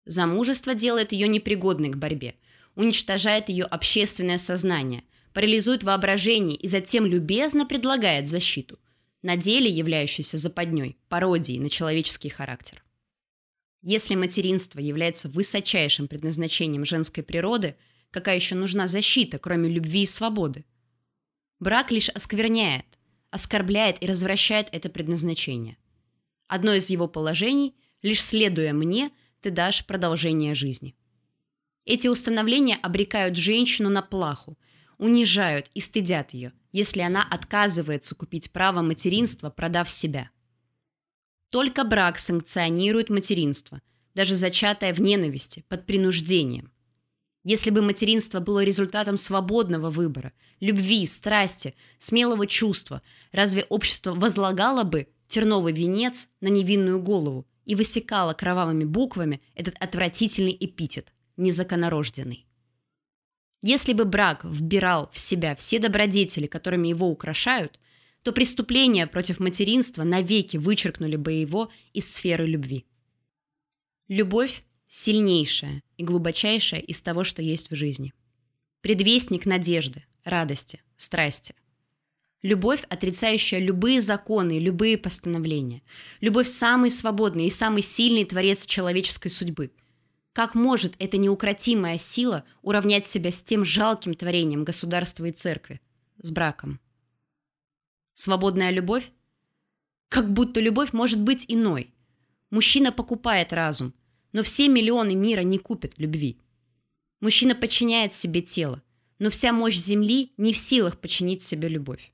Замужество 0.04 0.74
делает 0.74 1.12
ее 1.12 1.28
непригодной 1.28 1.88
к 1.90 1.96
борьбе, 1.96 2.34
уничтожает 2.74 3.48
ее 3.48 3.64
общественное 3.64 4.38
сознание– 4.38 5.04
парализует 5.36 5.84
воображение 5.84 6.56
и 6.56 6.66
затем 6.66 7.04
любезно 7.04 7.66
предлагает 7.66 8.26
защиту, 8.26 8.78
на 9.20 9.36
деле 9.36 9.68
являющуюся 9.68 10.38
западней, 10.38 10.96
пародией 11.10 11.58
на 11.58 11.68
человеческий 11.68 12.30
характер. 12.30 12.82
Если 13.82 14.14
материнство 14.14 14.80
является 14.80 15.28
высочайшим 15.28 16.08
предназначением 16.08 16.86
женской 16.86 17.22
природы, 17.22 17.76
какая 18.10 18.36
еще 18.36 18.54
нужна 18.54 18.86
защита, 18.86 19.38
кроме 19.38 19.68
любви 19.68 20.04
и 20.04 20.06
свободы? 20.06 20.64
Брак 21.60 21.90
лишь 21.90 22.08
оскверняет, 22.08 22.86
оскорбляет 23.28 24.02
и 24.02 24.06
развращает 24.06 24.68
это 24.72 24.88
предназначение. 24.88 25.76
Одно 26.46 26.72
из 26.72 26.88
его 26.88 27.08
положений– 27.08 27.74
лишь 28.00 28.22
следуя 28.22 28.72
мне, 28.72 29.10
ты 29.42 29.50
дашь 29.50 29.84
продолжение 29.84 30.54
жизни. 30.54 30.96
Эти 31.84 32.08
установления 32.08 32.76
обрекают 32.76 33.36
женщину 33.36 33.90
на 33.90 34.00
плаху, 34.00 34.56
унижают 34.98 35.70
и 35.74 35.80
стыдят 35.80 36.32
ее, 36.32 36.52
если 36.72 37.00
она 37.00 37.22
отказывается 37.22 38.14
купить 38.14 38.52
право 38.52 38.82
материнства, 38.82 39.50
продав 39.50 39.90
себя. 39.90 40.30
Только 41.50 41.84
брак 41.84 42.18
санкционирует 42.18 43.08
материнство, 43.08 43.80
даже 44.14 44.34
зачатое 44.34 44.92
в 44.92 45.00
ненависти, 45.00 45.64
под 45.68 45.86
принуждением. 45.86 46.72
Если 47.44 47.70
бы 47.70 47.80
материнство 47.80 48.40
было 48.40 48.64
результатом 48.64 49.16
свободного 49.16 49.90
выбора, 49.90 50.32
любви, 50.58 51.06
страсти, 51.06 51.74
смелого 51.98 52.46
чувства, 52.46 53.02
разве 53.30 53.64
общество 53.68 54.14
возлагало 54.14 54.82
бы 54.82 55.06
терновый 55.28 55.72
венец 55.72 56.28
на 56.40 56.48
невинную 56.48 57.00
голову 57.00 57.46
и 57.64 57.76
высекало 57.76 58.32
кровавыми 58.32 58.84
буквами 58.84 59.40
этот 59.54 59.76
отвратительный 59.78 60.56
эпитет– 60.58 61.12
незаконорожденный? 61.36 62.45
Если 63.68 63.94
бы 63.94 64.04
брак 64.04 64.44
вбирал 64.44 65.10
в 65.12 65.18
себя 65.18 65.56
все 65.56 65.80
добродетели, 65.80 66.46
которыми 66.46 66.86
его 66.86 67.08
украшают, 67.08 67.80
то 68.22 68.30
преступления 68.30 69.08
против 69.08 69.40
материнства 69.40 70.04
навеки 70.04 70.56
вычеркнули 70.56 71.16
бы 71.16 71.32
его 71.32 71.72
из 71.92 72.08
сферы 72.08 72.46
любви. 72.46 72.86
Любовь– 74.06 74.62
сильнейшая 74.88 75.82
и 75.96 76.04
глубочайшая 76.04 76.78
из 76.78 77.00
того, 77.00 77.24
что 77.24 77.42
есть 77.42 77.68
в 77.68 77.74
жизни. 77.74 78.12
Предвестник 78.82 79.46
надежды, 79.46 80.04
радости, 80.22 80.80
страсти. 80.96 81.56
Любовь, 82.42 82.84
отрицающая 82.88 83.58
любые 83.58 84.00
законы, 84.00 84.60
любые 84.60 84.96
постановления. 84.96 85.82
Любовь– 86.20 86.46
самый 86.46 86.92
свободный 86.92 87.46
и 87.46 87.50
самый 87.50 87.82
сильный 87.82 88.26
творец 88.26 88.64
человеческой 88.64 89.30
судьбы– 89.30 89.72
как 90.36 90.54
может 90.54 90.96
эта 90.98 91.16
неукротимая 91.16 91.96
сила 91.96 92.44
уравнять 92.60 93.06
себя 93.06 93.30
с 93.32 93.40
тем 93.40 93.64
жалким 93.64 94.12
творением 94.12 94.64
государства 94.64 95.24
и 95.24 95.32
церкви, 95.32 95.80
с 96.18 96.30
браком? 96.30 96.78
Свободная 98.12 98.70
любовь? 98.70 99.10
Как 100.10 100.30
будто 100.30 100.60
любовь 100.60 100.92
может 100.92 101.22
быть 101.22 101.46
иной. 101.48 101.94
Мужчина 102.50 102.92
покупает 102.92 103.54
разум, 103.54 103.94
но 104.32 104.42
все 104.42 104.68
миллионы 104.68 105.14
мира 105.14 105.40
не 105.40 105.56
купят 105.56 105.94
любви. 105.96 106.38
Мужчина 107.20 107.54
подчиняет 107.54 108.12
себе 108.12 108.42
тело, 108.42 108.82
но 109.18 109.30
вся 109.30 109.54
мощь 109.54 109.78
Земли 109.78 110.34
не 110.36 110.52
в 110.52 110.58
силах 110.58 111.00
подчинить 111.00 111.40
себе 111.40 111.68
любовь. 111.68 112.12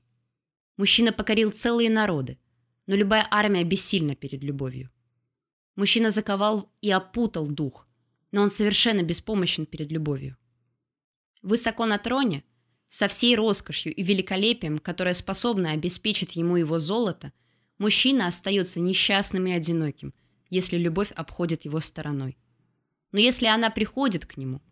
Мужчина 0.77 1.11
покорил 1.11 1.51
целые 1.51 1.89
народы, 1.89 2.37
но 2.87 2.95
любая 2.95 3.27
армия 3.29 3.65
бессильна 3.65 4.15
перед 4.15 4.41
любовью. 4.43 4.91
Мужчина 5.75 6.09
заковал 6.09 6.71
и 6.79 6.89
опутал 6.89 7.47
дух, 7.47 7.85
но 8.33 8.41
он 8.41 8.49
совершенно 8.49 9.03
беспомощен 9.03 9.67
перед 9.67 9.91
любовью. 9.91 10.35
Высоко 11.43 11.85
на 11.85 11.99
троне, 11.99 12.43
со 12.89 13.07
всей 13.07 13.35
роскошью 13.35 13.93
и 13.93 14.01
великолепием, 14.01 14.79
которое 14.79 15.13
способно 15.13 15.71
обеспечить 15.71 16.35
ему 16.35 16.57
его 16.57 16.79
золото, 16.79 17.31
мужчина 17.77 18.25
остается 18.27 18.79
несчастным 18.79 19.45
и 19.45 19.51
одиноким, 19.51 20.15
если 20.49 20.77
любовь 20.77 21.11
обходит 21.11 21.65
его 21.65 21.79
стороной. 21.79 22.37
Но 23.11 23.19
если 23.19 23.45
она 23.45 23.69
приходит 23.69 24.25
к 24.25 24.35
нему, 24.35 24.63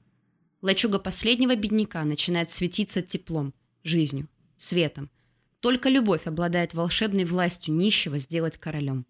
лачуга 0.61 0.97
последнего 0.97 1.55
бедняка 1.55 2.03
начинает 2.03 2.49
светиться 2.49 3.03
теплом, 3.03 3.53
жизнью, 3.83 4.27
светом. 4.57 5.11
Только 5.59 5.87
любовь 5.89 6.25
обладает 6.25 6.73
волшебной 6.73 7.25
властью 7.25 7.75
нищего 7.75 8.17
сделать 8.17 8.57
королем. 8.57 9.05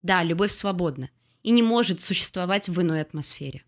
Да, 0.00 0.22
любовь 0.22 0.52
свободна– 0.52 1.10
и 1.42 1.50
не 1.50 1.62
может 1.62 2.00
существовать 2.00 2.68
в 2.68 2.80
иной 2.80 3.00
атмосфере. 3.00 3.64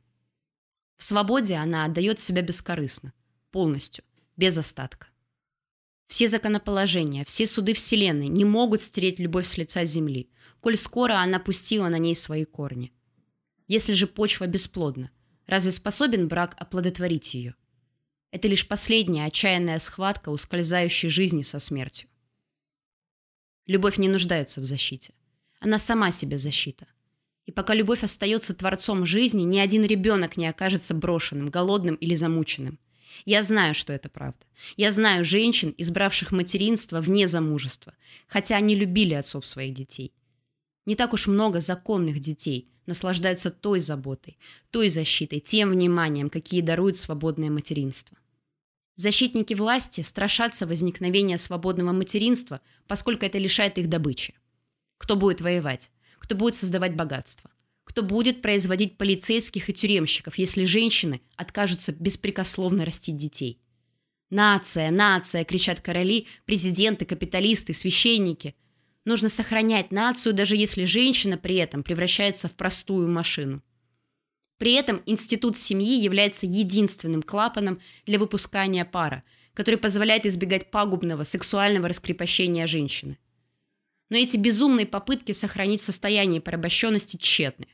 В 0.97 1.05
свободе 1.05 1.55
она 1.55 1.85
отдает 1.85 2.21
себя 2.21 2.43
бескорыстно, 2.43 3.13
полностью, 3.51 4.05
без 4.37 4.57
остатка. 4.57 5.09
Все 6.07 6.29
законоположения, 6.29 7.25
все 7.25 7.47
суды 7.47 7.75
Вселенной 7.75 8.29
не 8.29 8.45
могут 8.45 8.83
стереть 8.83 9.19
любовь 9.19 9.47
с 9.47 9.57
лица 9.57 9.85
земли, 9.85 10.31
коль 10.61 10.77
скоро 10.77 11.15
она 11.15 11.39
пустила 11.41 11.89
на 11.89 11.99
ней 11.99 12.15
свои 12.15 12.45
корни. 12.45 12.93
Если 13.67 13.95
же 13.95 14.07
почва 14.07 14.47
бесплодна, 14.47 15.11
разве 15.47 15.71
способен 15.71 16.29
брак 16.29 16.55
оплодотворить 16.59 17.35
ее? 17.35 17.55
Это 18.31 18.49
лишь 18.49 18.67
последняя 18.67 19.27
отчаянная 19.27 19.79
схватка 19.79 20.29
ускользающей 20.31 21.09
жизни 21.09 21.43
со 21.43 21.59
смертью. 21.59 22.09
Любовь 23.67 23.97
не 23.97 24.09
нуждается 24.09 24.61
в 24.61 24.65
защите. 24.65 25.15
Она 25.61 25.79
сама 25.79 26.11
себе 26.11 26.37
защита. 26.37 26.87
И 27.47 27.53
пока 27.53 27.75
любовь 27.75 28.03
остается 28.03 28.55
творцом 28.55 29.05
жизни, 29.05 29.43
ни 29.43 29.59
один 29.59 29.85
ребенок 29.85 30.37
не 30.37 30.47
окажется 30.47 30.95
брошенным, 30.95 31.51
голодным 31.51 31.95
или 31.97 32.15
замученным. 32.15 32.79
Я 33.25 33.43
знаю, 33.43 33.75
что 33.75 33.93
это 33.93 34.09
правда. 34.09 34.45
Я 34.77 34.91
знаю 34.91 35.25
женщин, 35.25 35.75
избравших 35.77 36.33
материнство 36.33 37.01
вне 37.01 37.29
замужества, 37.29 37.95
хотя 38.27 38.57
они 38.57 38.75
любили 38.75 39.15
отцов 39.15 39.47
своих 39.47 39.75
детей. 39.75 40.13
Не 40.87 40.97
так 40.97 41.13
уж 41.13 41.27
много 41.27 41.61
законных 41.61 42.19
детей 42.19 42.69
наслаждаются 42.87 43.51
той 43.51 43.81
заботой, 43.81 44.39
той 44.71 44.91
защитой, 44.91 45.41
тем 45.41 45.71
вниманием, 45.71 46.29
какие 46.29 46.61
дарует 46.61 46.97
свободное 46.97 47.51
материнство. 47.51 48.19
Защитники 48.97 49.55
власти 49.55 50.03
страшатся 50.03 50.67
возникновения 50.67 51.39
свободного 51.39 51.93
материнства, 51.93 52.61
поскольку 52.87 53.25
это 53.25 53.39
лишает 53.39 53.79
их 53.79 53.89
добычи. 53.89 54.35
Кто 54.99 55.17
будет 55.17 55.41
воевать? 55.41 55.91
Кто 56.25 56.35
будет 56.35 56.55
создавать 56.55 56.97
богатство, 56.97 57.51
кто 57.85 58.03
будет 58.03 58.41
производить 58.41 58.97
полицейских 58.97 59.69
и 59.69 59.75
тюремщиков, 59.75 60.39
если 60.39 60.65
женщины 60.65 61.21
откажутся 61.37 61.93
беспрекословно 61.93 62.87
растить 62.87 63.19
детей. 63.19 63.61
«Нация! 64.31 64.91
Нация!»– 64.91 65.45
кричат 65.45 65.81
короли, 65.83 66.27
президенты, 66.47 67.05
капиталисты, 67.05 67.75
священники. 67.75 68.55
Нужно 69.05 69.29
сохранять 69.29 69.93
нацию, 69.93 70.33
даже 70.33 70.57
если 70.57 70.87
женщина 70.87 71.37
при 71.37 71.57
этом 71.57 71.83
превращается 71.83 72.49
в 72.49 72.53
простую 72.53 73.07
машину. 73.07 73.63
При 74.57 74.73
этом 74.73 75.03
институт 75.05 75.59
семьи 75.59 76.01
является 76.01 76.47
единственным 76.47 77.23
клапаном 77.23 77.83
для 78.07 78.19
выпускания 78.19 78.87
пара, 78.87 79.25
который 79.53 79.77
позволяет 79.77 80.25
избегать 80.25 80.71
пагубного 80.71 81.23
сексуального 81.25 81.87
раскрепощения 81.87 82.67
женщины. 82.67 83.19
Но 84.11 84.17
эти 84.17 84.37
безумные 84.37 84.87
попытки 84.87 85.33
сохранить 85.33 85.81
состояние 85.81 86.41
порабощенности 86.41 87.17
тщетны. 87.17 87.69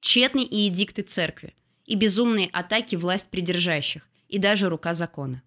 Тщетны 0.00 0.42
и 0.42 0.68
эдикты 0.68 1.02
церкви, 1.02 1.54
и 1.84 1.94
безумные 1.94 2.48
атаки 2.52 2.96
власть 2.96 3.30
придержащих, 3.30 4.08
и 4.28 4.38
даже 4.38 4.68
рука 4.68 4.94
закона. 4.94 5.42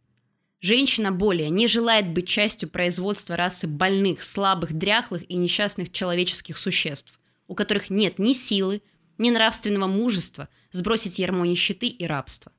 Женщина 0.62 1.12
более 1.12 1.50
не 1.50 1.68
желает 1.68 2.14
быть 2.14 2.28
частью 2.28 2.70
производства 2.70 3.36
расы 3.36 3.68
больных, 3.68 4.24
слабых, 4.24 4.72
дряхлых 4.72 5.30
и 5.30 5.36
несчастных 5.36 5.92
человеческих 5.92 6.58
существ, 6.58 7.20
у 7.48 7.56
которых 7.56 7.90
нет 7.90 8.18
ни 8.18 8.32
силы, 8.32 8.82
ни 9.18 9.30
нравственного 9.30 9.88
мужества 9.88 10.48
сбросить 10.72 11.20
ярмо 11.20 11.46
нищеты 11.46 11.88
и 11.88 12.06
рабства. 12.06 12.52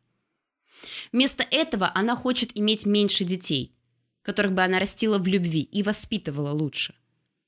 Вместо 1.13 1.45
этого 1.51 1.91
она 1.95 2.15
хочет 2.15 2.51
иметь 2.55 2.85
меньше 2.85 3.25
детей, 3.25 3.75
которых 4.23 4.53
бы 4.53 4.63
она 4.63 4.79
растила 4.79 5.19
в 5.19 5.27
любви 5.27 5.61
и 5.61 5.83
воспитывала 5.83 6.51
лучше. 6.51 6.95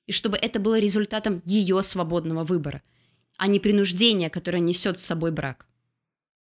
И 0.07 0.13
чтобы 0.13 0.37
это 0.37 0.61
было 0.61 0.79
результатом 0.79 1.43
ее 1.45 1.83
свободного 1.83 2.45
выбора, 2.45 2.83
а 3.37 3.49
не 3.49 3.61
принуждения, 3.61 4.31
которое 4.31 4.61
несет 4.61 5.01
с 5.01 5.05
собой 5.05 5.31
брак. 5.31 5.67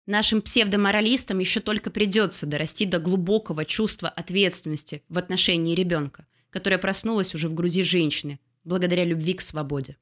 Нашим 0.08 0.42
псевдоморалистам 0.42 1.40
еще 1.40 1.60
только 1.60 1.92
придется 1.92 2.48
дорасти 2.48 2.86
до 2.86 3.00
глубокого 3.00 3.66
чувства 3.66 4.10
ответственности 4.10 5.04
в 5.10 5.18
отношении 5.18 5.76
ребенка, 5.76 6.26
которое 6.50 6.80
проснулось 6.80 7.36
уже 7.36 7.48
в 7.48 7.54
груди 7.54 7.84
женщины, 7.84 8.40
благодаря 8.64 9.06
любви 9.06 9.34
к 9.34 9.42
свободе. 9.42 9.98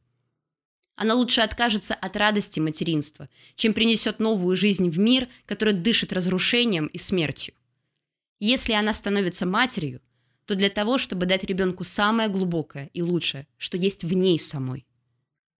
Она 0.96 1.16
лучше 1.16 1.42
откажется 1.42 1.94
от 1.94 2.18
радости 2.18 2.60
материнства, 2.60 3.30
чем 3.56 3.74
принесет 3.74 4.20
новую 4.20 4.56
жизнь 4.56 4.90
в 4.90 5.00
мир, 5.00 5.30
который 5.46 5.74
дышит 5.74 6.12
разрушением 6.12 6.88
и 6.88 6.98
смертью. 6.98 7.54
Если 8.40 8.74
она 8.74 8.94
становится 8.94 9.46
матерью, 9.46 10.02
то 10.50 10.56
для 10.56 10.72
того, 10.72 10.98
чтобы 10.98 11.28
дать 11.28 11.44
ребенку 11.44 11.84
самое 11.84 12.28
глубокое 12.28 12.90
и 12.96 13.04
лучшее, 13.04 13.48
что 13.58 13.78
есть 13.78 14.04
в 14.04 14.12
ней 14.14 14.40
самой. 14.40 14.88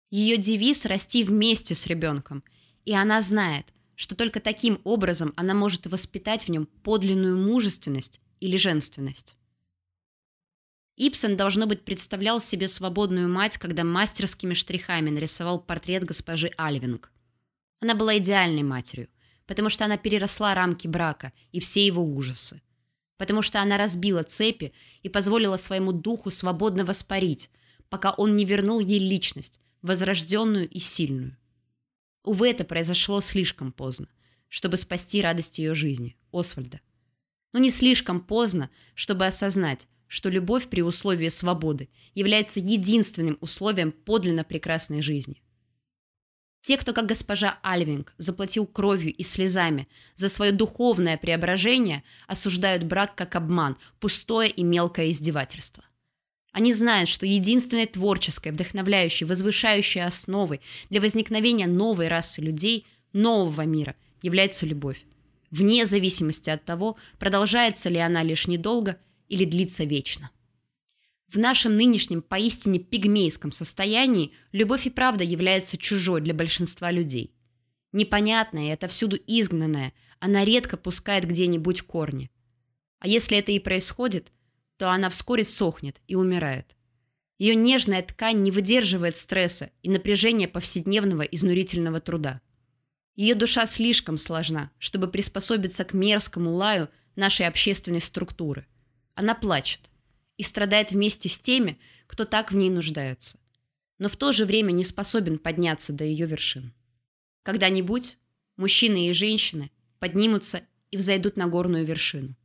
Ее 0.10 0.36
девиз– 0.36 0.84
расти 0.88 1.24
вместе 1.24 1.76
с 1.76 1.86
ребенком, 1.86 2.44
и 2.86 2.96
она 2.96 3.22
знает, 3.22 3.68
что 3.94 4.16
только 4.16 4.40
таким 4.40 4.82
образом 4.84 5.32
она 5.36 5.54
может 5.54 5.86
воспитать 5.86 6.46
в 6.46 6.50
нем 6.50 6.66
подлинную 6.82 7.38
мужественность 7.38 8.20
или 8.40 8.58
женственность. 8.58 9.38
Ипсон, 10.96 11.38
должно 11.38 11.68
быть, 11.68 11.86
представлял 11.86 12.40
себе 12.40 12.68
свободную 12.68 13.30
мать, 13.30 13.60
когда 13.60 13.84
мастерскими 13.84 14.56
штрихами 14.56 15.12
нарисовал 15.12 15.62
портрет 15.62 16.04
госпожи 16.04 16.50
Альвинг. 16.58 17.12
Она 17.80 17.94
была 17.94 18.18
идеальной 18.18 18.64
матерью, 18.64 19.08
потому 19.46 19.70
что 19.70 19.86
она 19.86 19.98
переросла 19.98 20.56
рамки 20.56 20.88
брака 20.88 21.32
и 21.52 21.60
все 21.60 21.86
его 21.86 22.04
ужасы. 22.04 22.64
Потому 23.20 23.42
что 23.42 23.62
она 23.62 23.78
разбила 23.78 24.24
цепи 24.24 24.72
и 25.04 25.10
позволила 25.10 25.58
своему 25.58 25.92
духу 25.92 26.32
свободно 26.32 26.86
воспарить, 26.86 27.50
пока 27.90 28.12
он 28.12 28.38
не 28.38 28.46
вернул 28.46 28.80
ей 28.80 28.98
личность, 28.98 29.60
возрожденную 29.82 30.70
и 30.70 30.80
сильную. 30.80 31.36
Увы, 32.24 32.50
это 32.50 32.64
произошло 32.64 33.20
слишком 33.20 33.74
поздно, 33.74 34.08
чтобы 34.48 34.78
спасти 34.78 35.22
радость 35.22 35.60
ее 35.60 35.76
жизни, 35.76 36.16
Освальда. 36.32 36.80
Но 37.52 37.60
не 37.60 37.70
слишком 37.70 38.22
поздно, 38.22 38.70
чтобы 38.96 39.26
осознать, 39.26 39.90
что 40.08 40.30
любовь 40.30 40.70
при 40.70 40.82
условии 40.82 41.28
свободы 41.28 41.90
является 42.16 42.62
единственным 42.62 43.38
условием 43.42 43.92
подлинно 43.92 44.46
прекрасной 44.46 45.02
жизни. 45.02 45.44
Те, 46.62 46.78
кто, 46.78 46.94
как 46.94 47.06
госпожа 47.06 47.58
Альвинг, 47.64 48.14
заплатил 48.18 48.66
кровью 48.68 49.14
и 49.14 49.24
слезами 49.24 49.88
за 50.16 50.30
свое 50.30 50.52
духовное 50.52 51.18
преображение, 51.18 52.04
осуждают 52.28 52.84
брак 52.84 53.16
как 53.16 53.36
обман, 53.36 53.78
пустое 54.00 54.50
и 54.50 54.64
мелкое 54.64 55.12
издевательство. 55.12 55.84
Они 56.52 56.74
знают, 56.74 57.10
что 57.10 57.26
единственной 57.26 57.86
творческой, 57.86 58.52
вдохновляющей, 58.52 59.26
возвышающей 59.26 60.04
основой 60.04 60.62
для 60.90 61.00
возникновения 61.00 61.68
новой 61.68 62.08
расы 62.08 62.42
людей, 62.42 62.86
нового 63.14 63.62
мира, 63.62 63.96
является 64.22 64.66
любовь. 64.66 65.06
Вне 65.52 65.86
зависимости 65.86 66.50
от 66.50 66.66
того, 66.66 66.98
продолжается 67.18 67.90
ли 67.90 67.98
она 67.98 68.24
лишь 68.24 68.48
недолго– 68.48 68.98
или 69.30 69.46
длится 69.46 69.84
вечно. 69.86 70.32
В 71.32 71.38
нашем 71.38 71.76
нынешнем 71.76 72.24
поистине 72.24 72.80
пигмейском 72.80 73.52
состоянии 73.52 74.34
любовь 74.52 74.88
и 74.88 74.90
правда 74.90 75.24
является 75.24 75.78
чужой 75.78 76.22
для 76.22 76.34
большинства 76.34 76.90
людей. 76.90 77.36
Непонятная 77.92 78.70
и 78.70 78.72
отовсюду 78.72 79.16
изгнанная, 79.28 79.94
она 80.20 80.44
редко 80.44 80.76
пускает 80.76 81.26
где-нибудь 81.26 81.84
корни. 81.84 82.32
А 83.00 83.08
если 83.08 83.38
это 83.38 83.52
и 83.52 83.60
происходит, 83.60 84.32
то 84.78 84.90
она 84.90 85.10
вскоре 85.10 85.44
сохнет 85.44 86.02
и 86.08 86.16
умирает. 86.16 86.76
Ее 87.38 87.54
нежная 87.54 88.02
ткань 88.02 88.42
не 88.42 88.50
выдерживает 88.50 89.16
стресса 89.16 89.72
и 89.84 89.90
напряжения 89.90 90.48
повседневного 90.48 91.22
изнурительного 91.22 92.02
труда. 92.02 92.42
Ее 93.16 93.36
душа 93.36 93.66
слишком 93.68 94.18
сложна, 94.18 94.72
чтобы 94.80 95.08
приспособиться 95.08 95.86
к 95.86 95.94
мерзкому 95.94 96.52
лаю 96.52 96.90
нашей 97.16 97.48
общественной 97.48 98.02
структуры– 98.02 98.66
она 99.20 99.36
плачет 99.36 99.82
и 100.40 100.44
страдает 100.44 100.92
вместе 100.92 101.28
с 101.28 101.38
теми, 101.38 101.78
кто 102.08 102.24
так 102.24 102.52
в 102.52 102.56
ней 102.56 102.70
нуждается, 102.72 103.38
но 104.00 104.10
в 104.10 104.16
то 104.16 104.32
же 104.32 104.46
время 104.46 104.72
не 104.72 104.84
способен 104.84 105.38
подняться 105.38 105.94
до 105.94 106.06
ее 106.06 106.26
вершин. 106.26 106.74
Когда-нибудь 107.44 108.18
мужчины 108.56 109.10
и 109.10 109.14
женщины 109.14 109.70
поднимутся 110.00 110.64
и 110.92 110.98
взойдут 110.98 111.36
на 111.36 111.48
горную 111.48 111.86
вершину. 111.86 112.36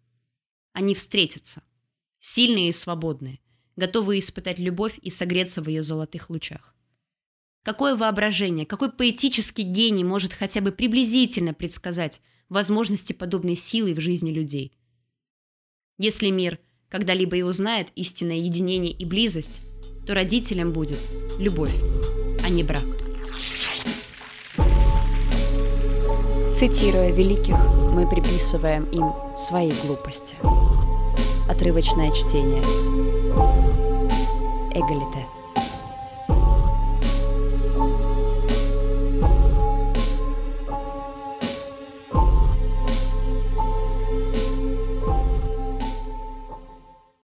Они 0.72 0.92
встретятся, 0.94 1.62
сильные 2.18 2.70
и 2.70 2.72
свободные, 2.72 3.38
готовые 3.76 4.18
испытать 4.18 4.58
любовь 4.58 4.98
и 5.00 5.08
согреться 5.08 5.62
в 5.62 5.68
ее 5.68 5.84
золотых 5.84 6.30
лучах. 6.30 6.74
Какое 7.62 7.94
воображение, 7.94 8.66
какой 8.66 8.90
поэтический 8.90 9.62
гений 9.62 10.04
может 10.04 10.32
хотя 10.32 10.60
бы 10.60 10.72
приблизительно 10.72 11.54
предсказать 11.54 12.20
возможности 12.48 13.12
подобной 13.12 13.54
силы 13.54 13.94
в 13.94 14.00
жизни 14.00 14.32
людей– 14.32 14.76
если 15.98 16.30
мир 16.30 16.58
когда-либо 16.94 17.34
и 17.34 17.42
узнает 17.42 17.88
истинное 17.96 18.36
единение 18.36 18.92
и 18.92 19.04
близость, 19.04 19.62
то 20.06 20.14
родителям 20.14 20.72
будет 20.72 21.00
любовь, 21.40 21.74
а 22.44 22.48
не 22.48 22.62
брак. 22.62 22.84
Цитируя 26.52 27.10
великих, 27.10 27.56
мы 27.90 28.08
приписываем 28.08 28.84
им 28.92 29.12
свои 29.36 29.72
глупости. 29.84 30.36
Отрывочное 31.48 32.12
чтение. 32.12 32.62
Эгалите. 34.72 35.26